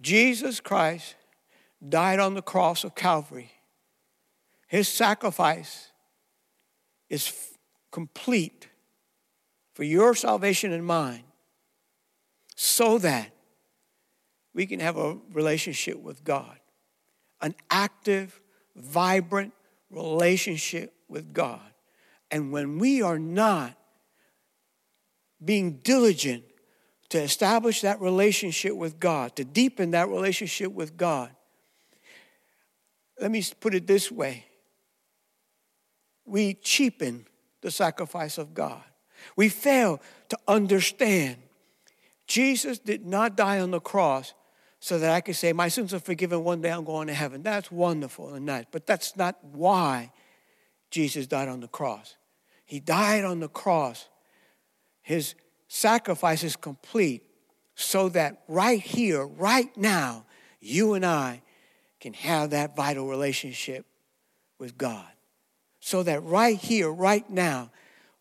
Jesus 0.00 0.60
Christ 0.60 1.16
died 1.86 2.18
on 2.18 2.34
the 2.34 2.42
cross 2.42 2.84
of 2.84 2.94
Calvary. 2.94 3.52
His 4.66 4.88
sacrifice 4.88 5.90
is 7.08 7.28
f- 7.28 7.58
complete 7.90 8.68
for 9.74 9.84
your 9.84 10.14
salvation 10.14 10.72
and 10.72 10.84
mine 10.84 11.24
so 12.54 12.98
that 12.98 13.32
we 14.54 14.66
can 14.66 14.80
have 14.80 14.96
a 14.96 15.16
relationship 15.32 15.98
with 15.98 16.24
God, 16.24 16.58
an 17.40 17.54
active, 17.70 18.40
vibrant 18.76 19.52
relationship 19.90 20.94
with 21.08 21.32
God. 21.32 21.60
And 22.30 22.52
when 22.52 22.78
we 22.78 23.02
are 23.02 23.18
not 23.18 23.74
being 25.44 25.78
diligent 25.78 26.44
to 27.08 27.20
establish 27.20 27.80
that 27.80 28.00
relationship 28.00 28.74
with 28.74 29.00
God, 29.00 29.34
to 29.36 29.44
deepen 29.44 29.90
that 29.92 30.08
relationship 30.08 30.72
with 30.72 30.96
God, 30.96 31.30
let 33.20 33.30
me 33.30 33.44
put 33.60 33.74
it 33.74 33.86
this 33.86 34.10
way 34.10 34.46
we 36.24 36.54
cheapen 36.54 37.26
the 37.60 37.70
sacrifice 37.70 38.38
of 38.38 38.54
God. 38.54 38.82
We 39.36 39.48
fail 39.48 40.00
to 40.28 40.38
understand 40.46 41.36
Jesus 42.26 42.78
did 42.78 43.04
not 43.04 43.36
die 43.36 43.58
on 43.58 43.72
the 43.72 43.80
cross 43.80 44.32
so 44.80 44.98
that 44.98 45.10
I 45.12 45.20
could 45.20 45.36
say, 45.36 45.52
My 45.52 45.68
sins 45.68 45.94
are 45.94 46.00
forgiven, 46.00 46.42
one 46.42 46.62
day 46.62 46.72
I'm 46.72 46.84
going 46.84 47.06
to 47.06 47.14
heaven. 47.14 47.42
That's 47.42 47.70
wonderful 47.70 48.34
and 48.34 48.46
nice, 48.46 48.64
but 48.70 48.86
that's 48.86 49.16
not 49.16 49.36
why 49.44 50.10
Jesus 50.90 51.26
died 51.26 51.48
on 51.48 51.60
the 51.60 51.68
cross. 51.68 52.16
He 52.64 52.80
died 52.80 53.24
on 53.24 53.40
the 53.40 53.48
cross. 53.48 54.08
His 55.02 55.34
sacrifice 55.68 56.42
is 56.42 56.56
complete 56.56 57.22
so 57.74 58.08
that 58.10 58.42
right 58.48 58.80
here, 58.80 59.26
right 59.26 59.74
now, 59.76 60.24
you 60.60 60.94
and 60.94 61.04
I 61.04 61.42
can 62.00 62.12
have 62.14 62.50
that 62.50 62.74
vital 62.74 63.06
relationship 63.06 63.86
with 64.58 64.76
God. 64.76 65.06
So 65.80 66.02
that 66.02 66.22
right 66.22 66.58
here, 66.58 66.90
right 66.90 67.28
now, 67.28 67.70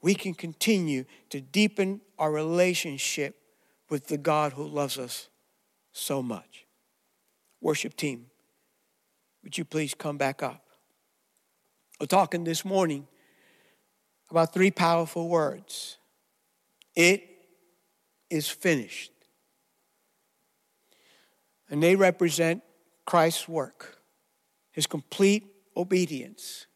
we 0.01 0.15
can 0.15 0.33
continue 0.33 1.05
to 1.29 1.41
deepen 1.41 2.01
our 2.17 2.31
relationship 2.31 3.35
with 3.89 4.07
the 4.07 4.17
God 4.17 4.53
who 4.53 4.65
loves 4.65 4.97
us 4.97 5.27
so 5.99 6.21
much. 6.21 6.65
Worship 7.61 7.95
team, 7.95 8.27
would 9.43 9.57
you 9.57 9.65
please 9.65 9.93
come 9.93 10.17
back 10.17 10.41
up? 10.41 10.63
We're 11.99 12.07
talking 12.07 12.43
this 12.43 12.63
morning 12.63 13.07
about 14.29 14.53
three 14.53 14.71
powerful 14.71 15.27
words. 15.27 15.97
It 16.95 17.23
is 18.29 18.47
finished. 18.47 19.11
And 21.69 21.83
they 21.83 21.95
represent 21.95 22.63
Christ's 23.05 23.47
work, 23.47 23.99
his 24.71 24.87
complete 24.87 25.45
obedience. 25.75 26.67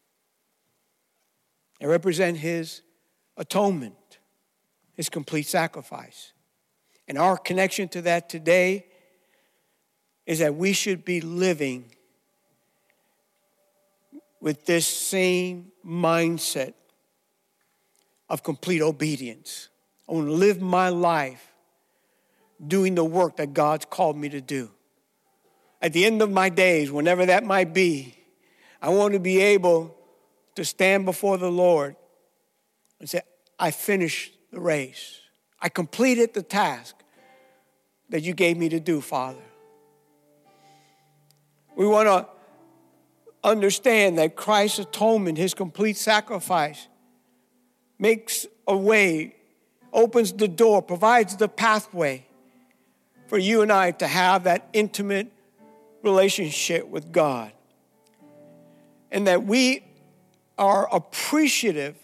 They 1.80 1.86
represent 1.86 2.38
his 2.38 2.82
atonement, 3.36 4.18
his 4.94 5.08
complete 5.08 5.46
sacrifice. 5.46 6.32
And 7.08 7.18
our 7.18 7.36
connection 7.36 7.88
to 7.88 8.02
that 8.02 8.28
today 8.28 8.86
is 10.26 10.38
that 10.38 10.54
we 10.54 10.72
should 10.72 11.04
be 11.04 11.20
living 11.20 11.84
with 14.40 14.66
this 14.66 14.86
same 14.86 15.72
mindset 15.86 16.74
of 18.28 18.42
complete 18.42 18.82
obedience. 18.82 19.68
I 20.08 20.12
want 20.12 20.26
to 20.26 20.32
live 20.32 20.60
my 20.60 20.88
life 20.88 21.52
doing 22.66 22.94
the 22.94 23.04
work 23.04 23.36
that 23.36 23.54
God's 23.54 23.84
called 23.86 24.16
me 24.16 24.28
to 24.30 24.40
do 24.40 24.70
at 25.84 25.92
the 25.92 26.06
end 26.06 26.22
of 26.22 26.30
my 26.30 26.48
days, 26.48 26.90
whenever 26.90 27.26
that 27.26 27.44
might 27.44 27.74
be, 27.74 28.16
I 28.80 28.88
want 28.88 29.12
to 29.12 29.20
be 29.20 29.38
able 29.38 29.94
to 30.54 30.64
stand 30.64 31.04
before 31.04 31.36
the 31.36 31.50
Lord 31.50 31.94
and 32.98 33.06
say, 33.06 33.20
I 33.58 33.70
finished 33.70 34.32
the 34.50 34.60
race. 34.60 35.20
I 35.60 35.68
completed 35.68 36.32
the 36.32 36.42
task 36.42 36.96
that 38.08 38.22
you 38.22 38.32
gave 38.32 38.56
me 38.56 38.70
to 38.70 38.80
do, 38.80 39.02
Father. 39.02 39.42
We 41.76 41.86
want 41.86 42.08
to 42.08 42.28
understand 43.42 44.18
that 44.18 44.36
Christ's 44.36 44.80
atonement, 44.80 45.38
his 45.38 45.54
complete 45.54 45.96
sacrifice, 45.96 46.88
makes 47.98 48.46
a 48.66 48.76
way, 48.76 49.36
opens 49.92 50.32
the 50.32 50.48
door, 50.48 50.82
provides 50.82 51.36
the 51.36 51.48
pathway 51.48 52.26
for 53.26 53.38
you 53.38 53.62
and 53.62 53.72
I 53.72 53.90
to 53.92 54.06
have 54.06 54.44
that 54.44 54.68
intimate 54.72 55.30
relationship 56.02 56.86
with 56.86 57.12
God. 57.12 57.52
And 59.10 59.26
that 59.26 59.44
we 59.44 59.84
are 60.58 60.92
appreciative 60.94 61.96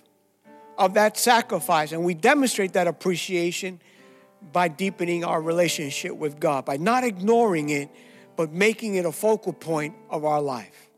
of 0.79 0.95
that 0.95 1.17
sacrifice, 1.19 1.93
and 1.93 2.05
we 2.05 2.15
demonstrate 2.15 2.73
that 2.73 2.87
appreciation 2.87 3.81
by 4.53 4.69
deepening 4.69 5.25
our 5.25 5.41
relationship 5.41 6.17
with 6.17 6.41
God, 6.41 6.65
by 6.65 6.79
not 6.79 7.05
ignoring 7.05 7.69
it, 7.69 7.91
but 8.41 8.55
making 8.55 8.95
it 8.95 9.05
a 9.05 9.13
focal 9.13 9.53
point 9.53 9.95
of 10.09 10.25
our 10.25 10.41
life. 10.41 10.90